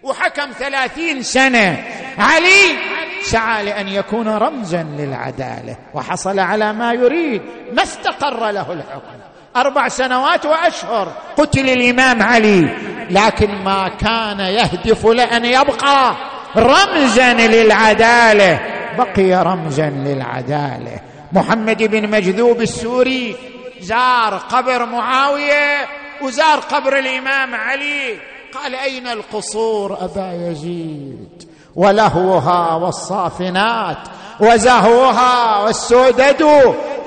وحكم 0.03 0.51
ثلاثين 0.59 1.23
سنة. 1.23 1.83
علي 2.17 2.77
سعى 3.21 3.63
لأن 3.63 3.87
يكون 3.87 4.27
رمزا 4.27 4.83
للعدالة 4.83 5.77
وحصل 5.93 6.39
على 6.39 6.73
ما 6.73 6.93
يريد. 6.93 7.41
ما 7.73 7.83
استقر 7.83 8.51
له 8.51 8.71
الحكم. 8.73 9.17
أربع 9.55 9.87
سنوات 9.87 10.45
وأشهر 10.45 11.13
قتل 11.37 11.69
الإمام 11.69 12.23
علي. 12.23 12.69
لكن 13.09 13.55
ما 13.63 13.87
كان 13.87 14.39
يهدف 14.39 15.05
لأن 15.05 15.45
يبقى 15.45 16.15
رمزا 16.57 17.33
للعدالة. 17.33 18.59
بقي 18.97 19.43
رمزا 19.43 19.89
للعدالة. 19.89 20.99
محمد 21.31 21.83
بن 21.83 22.09
مجذوب 22.09 22.61
السوري 22.61 23.35
زار 23.79 24.37
قبر 24.37 24.85
معاوية 24.85 25.87
وزار 26.21 26.59
قبر 26.59 26.99
الإمام 26.99 27.55
علي. 27.55 28.32
قال 28.55 28.75
أين 28.75 29.07
القصور 29.07 29.97
أبا 30.01 30.33
يزيد؟ 30.33 31.43
ولهوها 31.75 32.75
والصافنات 32.75 33.97
وزهوها 34.39 35.59
والسودد 35.63 36.47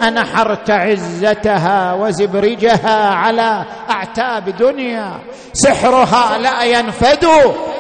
أنحرت 0.03 0.71
عزتها 0.71 1.95
وزبرجها 1.95 3.09
على 3.15 3.65
أعتاب 3.91 4.57
دنيا. 4.57 5.19
سحرها 5.53 6.39
لا 6.39 6.63
ينفد 6.65 7.29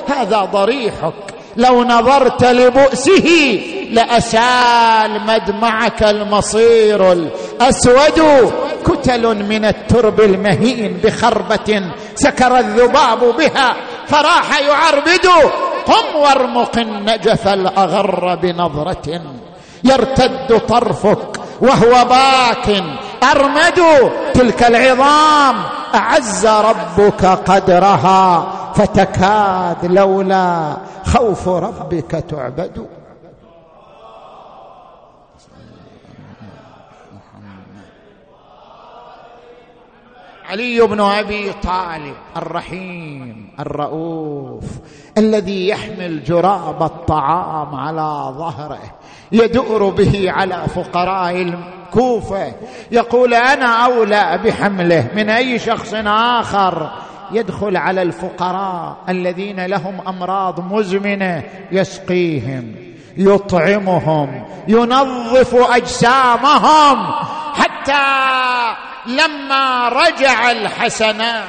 هذا 0.08 0.40
ضريحك 0.40 1.14
لو 1.56 1.84
نظرت 1.84 2.44
لبؤسه 2.44 3.60
لأسال 3.90 5.26
مدمعك 5.26 6.02
المصير 6.02 7.12
الأسود. 7.12 8.52
كتل 8.86 9.44
من 9.44 9.64
الترب 9.64 10.20
المهين 10.20 11.00
بخربة 11.04 11.82
سكر 12.14 12.58
الذباب 12.58 13.36
بها 13.38 13.76
فراح 14.06 14.60
يعربد. 14.60 15.26
قم 15.86 16.16
وارمق 16.16 16.78
النجف 16.78 17.48
الأغر 17.48 18.34
بنظرة. 18.34 19.20
يرتد 19.84 20.60
طرفك 20.68 21.40
وهو 21.60 22.04
باك. 22.04 22.82
أرمد. 23.22 24.10
تلك 24.34 24.62
العظام 24.62 25.56
أعز 25.94 26.46
ربك 26.46 27.24
قدرها 27.24 28.52
فتكاد 28.74 29.76
لولا 29.82 30.76
خوف 31.04 31.48
ربك 31.48 32.24
تعبد. 32.30 32.86
علي 40.50 40.80
بن 40.80 41.00
أبي 41.00 41.52
طالب 41.52 42.14
الرحيم 42.36 43.48
الرؤوف 43.60 44.64
الذي 45.18 45.68
يحمل 45.68 46.24
جراب 46.24 46.82
الطعام 46.82 47.74
على 47.74 48.34
ظهره 48.38 48.78
يدور 49.32 49.90
به 49.90 50.30
على 50.30 50.62
فقراء 50.74 51.42
الكوفة 51.42 52.52
يقول 52.90 53.34
أنا 53.34 53.84
أولى 53.84 54.40
بحمله 54.44 55.08
من 55.16 55.30
أي 55.30 55.58
شخص 55.58 55.94
آخر 56.06 56.90
يدخل 57.32 57.76
على 57.76 58.02
الفقراء 58.02 58.96
الذين 59.08 59.66
لهم 59.66 60.00
أمراض 60.08 60.72
مزمنة 60.72 61.42
يسقيهم 61.72 62.74
يطعمهم 63.16 64.44
ينظف 64.68 65.54
أجسامهم 65.54 67.06
حتى 67.54 68.36
لما 69.06 69.88
رجع 69.88 70.50
الحسنان 70.50 71.44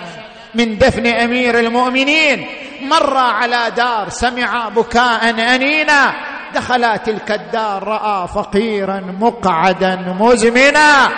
من 0.56 0.78
دفن 0.78 1.08
أمير 1.08 1.60
المؤمنين 1.60 2.48
مر 2.82 3.18
على 3.18 3.72
دار 3.78 4.10
سمع 4.10 4.70
بكاء 4.70 5.30
أنينا 5.30 6.14
دخل 6.56 7.00
تلك 7.00 7.32
الدار 7.32 7.84
رأى 7.84 8.28
فقيرا 8.28 9.04
مقعدا 9.20 10.16
مزمنا 10.20 11.10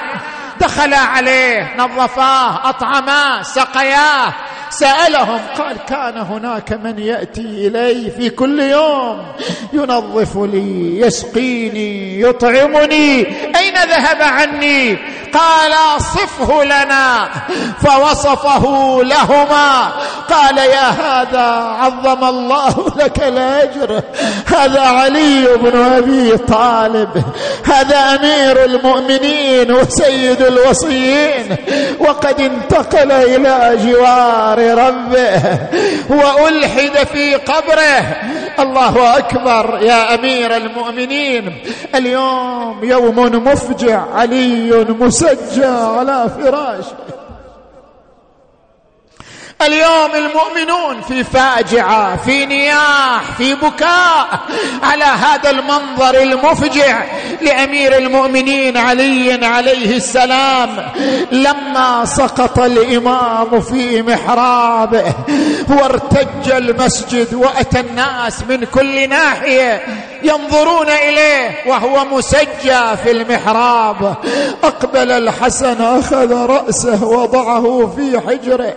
دخل 0.60 0.94
عليه 0.94 1.76
نظفاه 1.78 2.70
أطعماه 2.70 3.42
سقياه 3.42 4.34
سألهم 4.70 5.40
قال 5.58 5.78
كان 5.88 6.18
هناك 6.18 6.74
من 6.74 7.00
يأتي 7.00 7.68
إلي 7.68 8.12
في 8.12 8.30
كل 8.30 8.60
يوم 8.60 9.26
ينظف 9.74 10.38
لي 10.38 11.00
يسقيني 11.00 12.22
يطعمني 12.22 13.20
أين 13.58 13.74
ذهب 13.74 14.22
عني؟ 14.22 14.98
قال 15.34 16.02
صفه 16.02 16.64
لنا 16.64 17.30
فوصفه 17.82 19.00
لهما. 19.04 19.92
قال 20.30 20.58
يا 20.58 20.90
هذا 20.90 21.76
عظم 21.82 22.24
الله 22.24 22.94
لك 22.98 23.24
الأجر. 23.24 24.02
هذا 24.48 24.82
علي 24.82 25.48
بن 25.58 25.94
أبي 25.94 26.38
طالب. 26.38 27.24
هذا 27.66 27.98
أمير 27.98 28.66
المؤمنين 28.66 29.72
وسيد 29.72 30.42
الوصيين. 30.42 31.56
وقد 32.00 32.42
انتقل 32.42 33.12
إلى 33.12 33.78
جوار 33.86 34.78
ربه 34.88 35.60
وألحد 36.10 37.08
في 37.14 37.36
قبره. 37.36 38.16
الله 38.62 39.18
أكبر 39.18 39.80
يا 39.82 40.16
أمير 40.16 40.56
المؤمنين. 40.58 41.58
اليوم 41.96 42.84
يوم 42.84 43.20
مفجع 43.48 44.06
علي 44.14 44.86
مسجى 45.00 45.66
على 45.66 46.30
فراشه 46.30 47.19
اليوم 49.62 50.16
المؤمنون 50.16 51.02
في 51.02 51.24
فاجعة 51.24 52.18
في 52.26 52.46
نياح 52.46 53.22
في 53.38 53.54
بكاء 53.54 54.40
على 54.84 55.04
هذا 55.04 55.50
المنظر 55.50 56.22
المفجع 56.22 57.04
لأمير 57.42 57.98
المؤمنين 57.98 58.78
علي 58.78 59.46
عليه 59.46 59.98
السلام. 59.98 60.92
لما 61.32 62.06
سقط 62.06 62.60
الإمام 62.60 63.62
في 63.62 64.02
محرابه 64.02 65.14
وارتج 65.70 66.52
المسجد 66.52 67.34
وأتى 67.34 67.80
الناس 67.80 68.44
من 68.50 68.64
كل 68.64 69.10
ناحية. 69.10 69.82
ينظرون 70.24 70.90
إليه 70.90 71.56
وهو 71.68 72.06
مسجى 72.06 72.98
في 73.04 73.12
المحراب. 73.12 74.16
أقبل 74.64 75.12
الحسن 75.12 75.82
أخذ 75.82 76.34
رأسه 76.34 77.04
وضعه 77.04 77.94
في 77.96 78.20
حجره. 78.28 78.74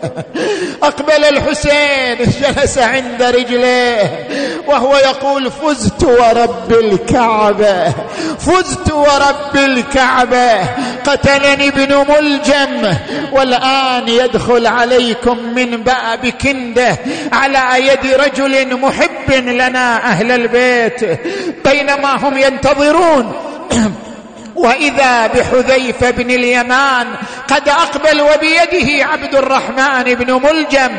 أقبل 0.83 1.25
الحسين 1.25 2.17
جلس 2.41 2.79
عند 2.79 3.23
رجليه 3.23 4.29
وهو 4.67 4.97
يقول 4.97 5.51
فزت 5.51 6.05
ورب 6.05 6.73
الكعبه 6.73 7.95
فزت 8.39 8.93
ورب 8.93 9.57
الكعبه 9.57 10.63
قتلني 11.07 11.69
ابن 11.69 12.07
ملجم. 12.13 12.97
والآن 13.33 14.09
يدخل 14.09 14.67
عليكم 14.67 15.39
من 15.55 15.71
باب 15.71 16.27
كنده 16.27 16.99
على 17.33 17.87
يد 17.87 18.07
رجل 18.15 18.77
محب 18.77 19.33
لنا 19.33 19.97
أهل 19.97 20.33
البيت. 20.33 21.21
بينما 21.65 22.17
هم 22.17 22.39
ينتظرون. 22.39 23.33
وإذا 24.57 25.27
بحذيفة 25.27 26.11
بن 26.11 26.31
اليمان 26.31 27.07
قد 27.49 27.69
أقبل 27.69 28.21
وبيده 28.21 29.07
عبد 29.07 29.35
الرحمن 29.35 30.15
بن 30.15 30.33
ملجم 30.33 30.91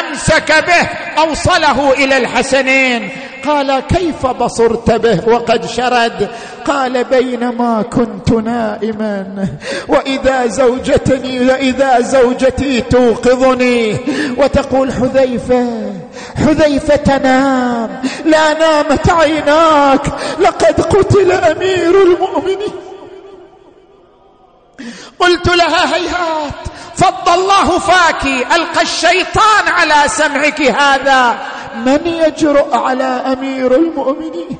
أمسك 0.00 0.52
به 0.66 0.88
أوصله 1.22 1.92
إلى 1.92 2.16
الحسنين. 2.16 3.08
قال 3.46 3.80
كيف 3.80 4.26
بصرت 4.26 4.90
به 4.90 5.28
وقد 5.28 5.66
شرد؟ 5.66 6.28
قال 6.64 7.04
بينما 7.04 7.82
كنت 7.82 8.32
نائما 8.32 9.46
وإذا 9.88 10.46
زوجتني 10.46 11.40
وإذا 11.40 12.00
زوجتي 12.00 12.80
توقظني. 12.80 13.96
وتقول 14.36 14.92
حذيفة 14.92 15.89
حذيفة 16.36 16.96
تنام 16.96 18.02
لا 18.24 18.58
نامت 18.58 19.10
عيناك. 19.10 20.02
لقد 20.38 20.80
قتل 20.80 21.32
أمير 21.32 22.02
المؤمنين. 22.02 22.72
قلت 25.18 25.48
لها 25.48 25.96
هيهات. 25.96 26.52
فض 26.96 27.28
الله 27.28 27.78
فاك. 27.78 28.24
ألقى 28.26 28.82
الشيطان 28.82 29.68
على 29.68 30.08
سمعك 30.08 30.62
هذا. 30.62 31.38
من 31.76 32.06
يجرؤ 32.06 32.74
على 32.74 33.04
أمير 33.04 33.74
المؤمنين؟ 33.74 34.58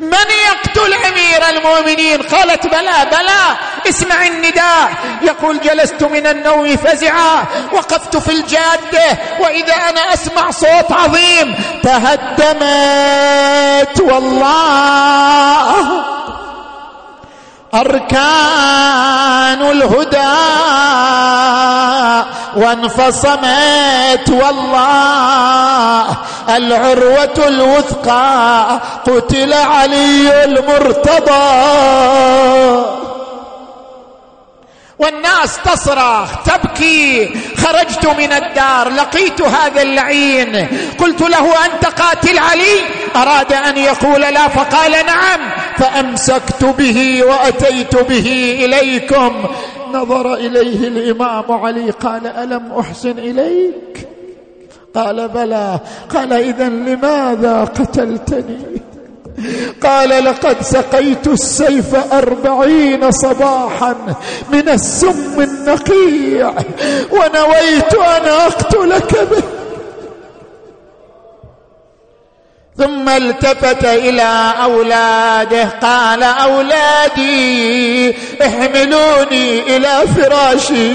من 0.00 0.26
يقتل 0.46 0.94
أمير 0.94 1.48
المؤمنين؟ 1.48 2.22
قالت 2.22 2.66
بلى 2.66 3.06
بلى 3.10 3.56
اسمع 3.88 4.26
النداء. 4.26 4.92
يقول 5.22 5.60
جلست 5.60 6.02
من 6.02 6.26
النوم 6.26 6.76
فزعا 6.76 7.44
وقفت 7.72 8.16
في 8.16 8.32
الجادة 8.32 9.18
وإذا 9.40 9.74
أنا 9.74 10.14
أسمع 10.14 10.50
صوت 10.50 10.92
عظيم 10.92 11.54
تهدمت 11.82 12.50
والله. 14.00 15.80
أركان 17.74 19.60
الهدى 19.70 20.36
وانفصمت 22.56 24.30
والله 24.30 26.04
العروة 26.48 27.46
الوثقى 27.48 28.80
قتل 29.06 29.52
علي 29.52 30.44
المرتضى 30.44 31.50
والناس 35.00 35.58
تصرخ 35.64 36.42
تبكي. 36.42 37.30
خرجت 37.56 38.06
من 38.06 38.32
الدار 38.32 38.88
لقيت 38.88 39.42
هذا 39.42 39.82
اللعين. 39.82 40.66
قلت 40.98 41.20
له 41.20 41.66
أنت 41.66 41.84
قاتل 41.84 42.38
علي؟ 42.38 42.80
أراد 43.16 43.52
أن 43.52 43.76
يقول 43.76 44.20
لا 44.20 44.48
فقال 44.48 44.90
نعم. 44.90 45.40
فأمسكت 45.76 46.64
به 46.64 47.24
وأتيت 47.24 47.96
به 47.96 48.58
إليكم. 48.64 49.44
نظر 49.92 50.34
إليه 50.34 50.88
الإمام 50.88 51.52
علي 51.52 51.90
قال 51.90 52.26
ألم 52.26 52.72
أحسن 52.80 53.18
إليك؟ 53.18 54.08
قال 54.94 55.28
بلى. 55.28 55.78
قال 56.14 56.32
اذا 56.32 56.68
لماذا 56.68 57.64
قتلتني؟ 57.64 58.89
قال 59.82 60.24
لقد 60.24 60.62
سقيت 60.62 61.26
السيف 61.26 62.12
أربعين 62.12 63.10
صباحا 63.10 63.96
من 64.52 64.68
السم 64.68 65.40
النقيع 65.40 66.54
ونويت 67.10 67.94
أن 67.94 68.28
أقتلك 68.28 69.28
به 69.30 69.42
ثم 72.78 73.08
التفت 73.08 73.84
إلى 73.84 74.52
أولاده 74.62 75.64
قال 75.64 76.22
أولادي 76.22 78.14
احملوني 78.42 79.76
إلى 79.76 80.02
فراشي. 80.16 80.92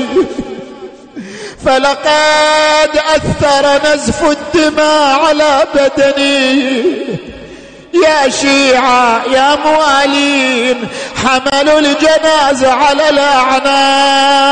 فلقد 1.65 2.97
أثر 3.15 3.93
نزف 3.93 4.23
الدماء 4.23 5.19
على 5.19 5.67
بدني. 5.75 6.93
يا 8.03 8.29
شيعة 8.29 9.21
يا 9.31 9.55
موالين 9.65 10.87
حملوا 11.23 11.79
الجنازة 11.79 12.73
على 12.73 13.09
الأعناق 13.09 14.45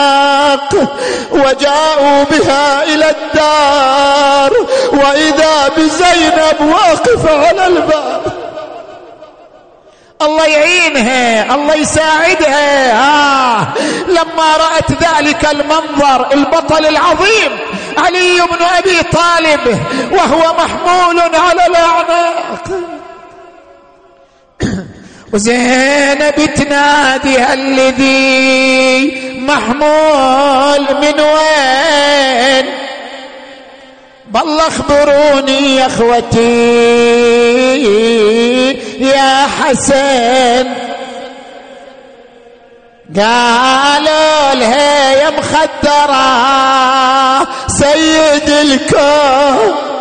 وجاءوا 1.31 2.23
بها 2.23 2.83
إلى 2.83 3.09
الدار. 3.09 4.53
وإذا 4.93 5.67
بزينب 5.77 6.61
واقفة 6.61 7.47
على 7.47 7.67
الباب 7.67 8.21
الله 10.21 10.45
يعينها 10.45 11.55
الله 11.55 11.75
يساعدها. 11.75 12.93
آه 12.93 13.67
لما 14.07 14.57
رأت 14.57 14.91
ذلك 14.91 15.47
المنظر 15.51 16.33
البطل 16.33 16.85
العظيم 16.85 17.57
علي 17.97 18.41
بن 18.41 18.65
أبي 18.77 19.03
طالب 19.03 19.79
وهو 20.11 20.53
محمول 20.53 21.19
على 21.19 21.65
الأعناق. 21.67 22.63
وزينب 25.33 26.53
تنادي 26.55 27.53
الذي 27.53 29.21
محمول 29.39 30.81
من 31.01 31.19
وين؟ 31.19 32.65
بالله 34.25 34.67
اخبروني 34.67 35.75
يا 35.75 35.85
أخوتي 35.85 36.43
يا 38.99 39.47
حسن. 39.47 40.67
قالوا 43.15 44.53
لها 44.53 45.13
يا 45.13 45.29
مخدرة 45.29 46.23
سيد 47.67 48.49
الكون. 48.49 49.92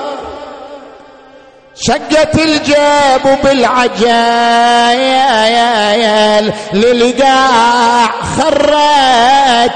شقت 1.87 2.35
الجيب 2.39 3.25
بالعجايل 3.45 4.13
للقاع 6.73 8.11
خرت. 8.37 9.73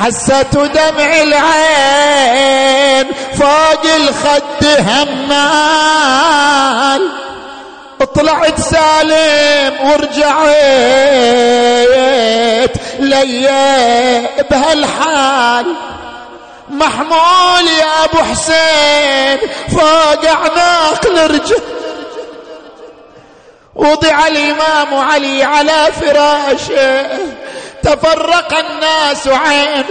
حست 0.00 0.56
دمع 0.56 1.22
العين 1.22 3.06
فوق 3.38 3.84
الخد 3.96 4.64
همال. 4.88 6.22
طلعت 8.14 8.60
سالم 8.60 9.74
ورجعت 9.88 10.46
لي 12.98 13.48
بهالحال. 14.50 15.66
محمول 16.78 17.68
يا 17.68 18.04
ابو 18.04 18.18
حسين 18.18 19.50
فوق 19.68 20.24
اعناق 20.30 21.06
الرجال 21.06 21.60
وضع 23.74 24.26
الامام 24.26 24.94
علي 24.94 25.44
على 25.44 25.88
فراشه. 26.00 27.06
تفرق 27.82 28.58
الناس 28.58 29.28
عين. 29.28 29.84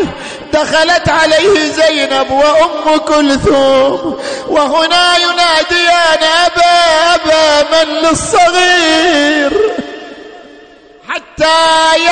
دخلت 0.54 1.10
عليه 1.10 1.72
زينب 1.72 2.32
وأم 2.32 2.98
كلثوم. 2.98 4.20
وهنا 4.48 5.18
يناديان 5.18 6.24
أبا 6.46 7.16
أبا 7.16 7.64
من 7.72 7.94
للصغير. 7.94 9.52
حتى 11.10 11.56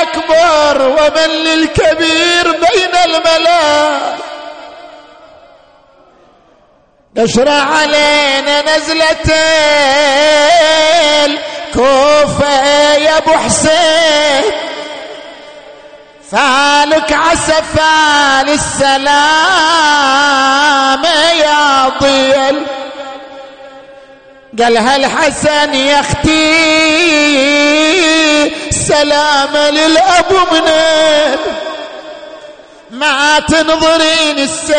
يكبر 0.01 0.81
ومن 0.87 1.29
للكبير 1.31 2.51
بين 2.51 2.95
الملا 3.05 3.99
تشرع 7.15 7.63
علينا 7.63 8.61
نزلة 8.75 9.35
الكوفة 11.25 12.63
يا 12.95 13.17
أبو 13.17 13.31
حسين. 13.31 14.43
فالك 16.31 17.13
عسفال 17.13 18.49
السلام 18.49 19.13
يا 21.39 21.89
ضيل. 22.01 22.65
قال 24.59 24.77
هالحسن 24.77 25.73
يا 25.73 25.99
أختي 25.99 26.33
سلام 28.71 29.57
للاب 29.57 30.31
منين 30.51 31.37
ما 32.93 33.39
تنظرين 33.39 34.39
السيف 34.39 34.77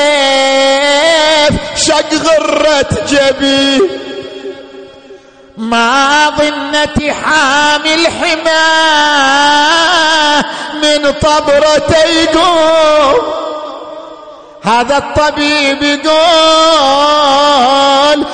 شق 1.76 2.14
غرة 2.14 2.86
جبي 3.08 3.80
ما 5.56 6.30
ظنتي 6.38 7.12
حامل 7.12 8.06
حماه 8.06 9.34
من 10.82 11.12
طبرة 11.12 11.96
يقوم. 12.06 13.18
هذا 14.62 14.96
الطبيب 14.96 15.82
يقول 15.82 16.14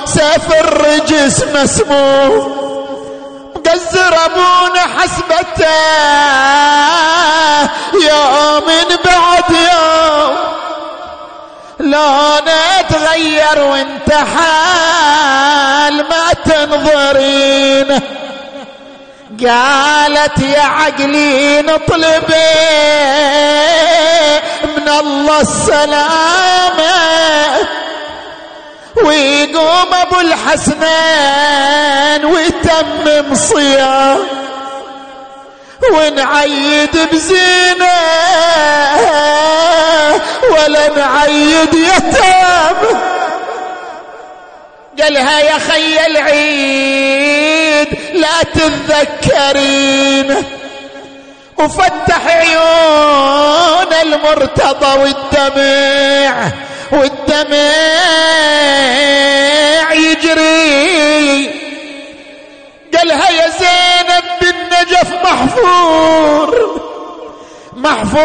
سيف 0.05 0.53
الرجس 0.61 1.45
مسموم. 1.55 2.70
مقزر 3.71 4.15
ابونا 4.25 4.83
حسبته 4.99 5.67
يوم 7.95 8.69
بعد 9.05 9.51
يوم. 9.51 10.37
لونه 11.81 12.81
تغير 12.89 13.59
وانت 13.59 14.13
حال 14.13 15.97
ما 16.09 16.33
تنظرين. 16.45 18.01
قالت 19.41 20.39
يا 20.39 20.63
عقلي 20.63 21.63
نطلب 21.63 22.35
من 24.77 24.89
الله 24.89 25.41
السلامة. 25.41 26.91
ويقوم 29.05 29.95
أبو 29.95 30.21
الحسنين 30.21 31.55
ويتمم 32.25 33.35
صيام. 33.35 34.19
ونعيد 35.93 36.99
بزينة 37.13 37.93
ولا 40.51 40.89
نعيد 40.97 41.75
يتام. 41.75 42.77
قالها 45.03 45.41
يا 45.41 45.59
خي 45.59 46.07
العيد 46.07 47.89
لا 48.15 48.43
تتذكرين 48.55 50.29
وفتح 51.59 52.27
عيون 52.27 53.93
المرتضى 54.03 55.01
والدمع 55.01 56.35
والدمع 56.93 57.20
بالنجف 64.91 65.13
محفور 65.25 66.81
محفور 67.77 68.21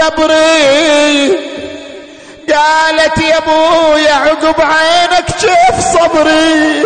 قبري. 0.00 1.28
قالت 2.48 3.18
يا 3.18 3.38
ابويا 3.38 4.12
عقب 4.12 4.60
عينك 4.60 5.24
كيف 5.26 5.80
صبري؟ 5.92 6.82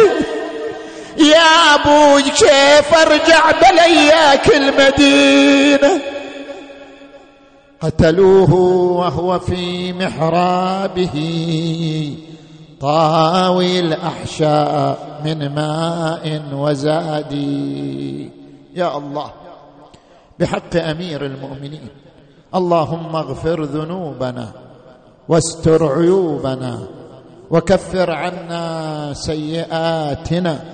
يا 1.19 1.75
أبوي 1.75 2.23
كيف 2.23 2.95
أرجع 2.95 3.51
بلياك 3.51 4.57
المدينة 4.57 6.01
قتلوه 7.81 8.55
وهو 8.55 9.39
في 9.39 9.93
محرابه. 9.93 11.17
طاوي 12.85 13.79
الاحشاء 13.79 15.21
من 15.25 15.55
ماء 15.55 16.43
وزاد. 16.53 17.33
يا 18.75 18.97
الله 18.99 19.31
بحق 20.39 20.77
أمير 20.77 21.27
المؤمنين 21.27 21.89
اللهم 22.55 23.17
اغفر 23.17 23.63
ذنوبنا 23.63 24.53
واستر 25.29 25.93
عيوبنا 25.93 26.79
وكفر 27.51 28.11
عنا 28.11 28.65
سيئاتنا 29.15 30.65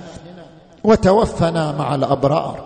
وتوفنا 0.83 1.71
مع 1.79 1.95
الأبرار. 1.95 2.57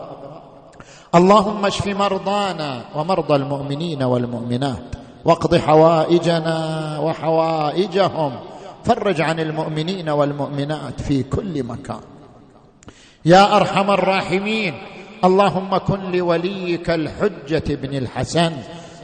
اللهم 1.15 1.65
اشف 1.65 1.87
مرضانا 1.87 2.81
ومرضى 2.95 3.35
المؤمنين 3.35 4.03
والمؤمنات 4.03 4.85
واقض 5.25 5.55
حوائجنا 5.55 6.57
وحوائجهم 6.99 8.31
فرج 8.85 9.21
عن 9.21 9.39
المؤمنين 9.39 10.09
والمؤمنات 10.09 11.01
في 11.01 11.23
كل 11.23 11.63
مكان. 11.63 11.99
يا 13.25 13.55
أرحم 13.57 13.91
الراحمين 13.91 14.73
اللهم 15.23 15.77
كن 15.77 16.11
لوليك 16.11 16.89
الحجة 16.89 17.75
بن 17.75 17.97
الحسن 17.97 18.51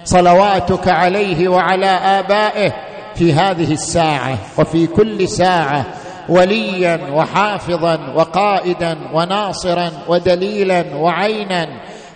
صلواتك 0.04 0.88
عليه 0.88 1.48
وعلى 1.48 1.86
آبائه 1.86 2.74
في 3.16 3.34
هذه 3.34 3.74
الساعة 3.74 4.38
وفي 4.58 4.88
كل 4.88 5.28
ساعة 5.28 5.86
وليا 6.30 7.00
وحافظا 7.14 8.14
وقائدا 8.16 8.98
وناصرا 9.14 9.92
ودليلا 10.08 10.96
وعينا 10.96 11.68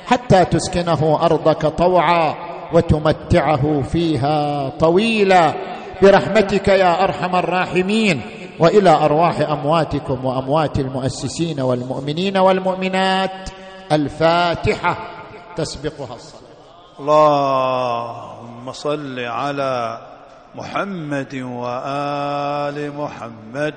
حتى 0.05 0.45
تسكنه 0.45 1.20
أرضك 1.22 1.66
طوعا 1.66 2.36
وتمتعه 2.74 3.82
فيها 3.82 4.70
طويلا. 4.70 5.53
برحمتك 6.02 6.68
يا 6.68 7.04
أرحم 7.04 7.36
الراحمين 7.36 8.22
وإلى 8.60 8.89
أرواح 8.89 9.39
أمواتكم 9.39 10.26
وأموات 10.26 10.80
المؤسسين 10.80 11.60
والمؤمنين 11.60 12.38
والمؤمنات. 12.38 13.50
الفاتحة 13.91 14.98
تسبقها 15.56 16.16
الصلاة. 16.16 16.46
اللهم 17.00 18.72
صل 18.72 19.20
على 19.20 20.02
محمد 20.56 21.36
وآل 21.36 22.98
محمد. 22.98 23.74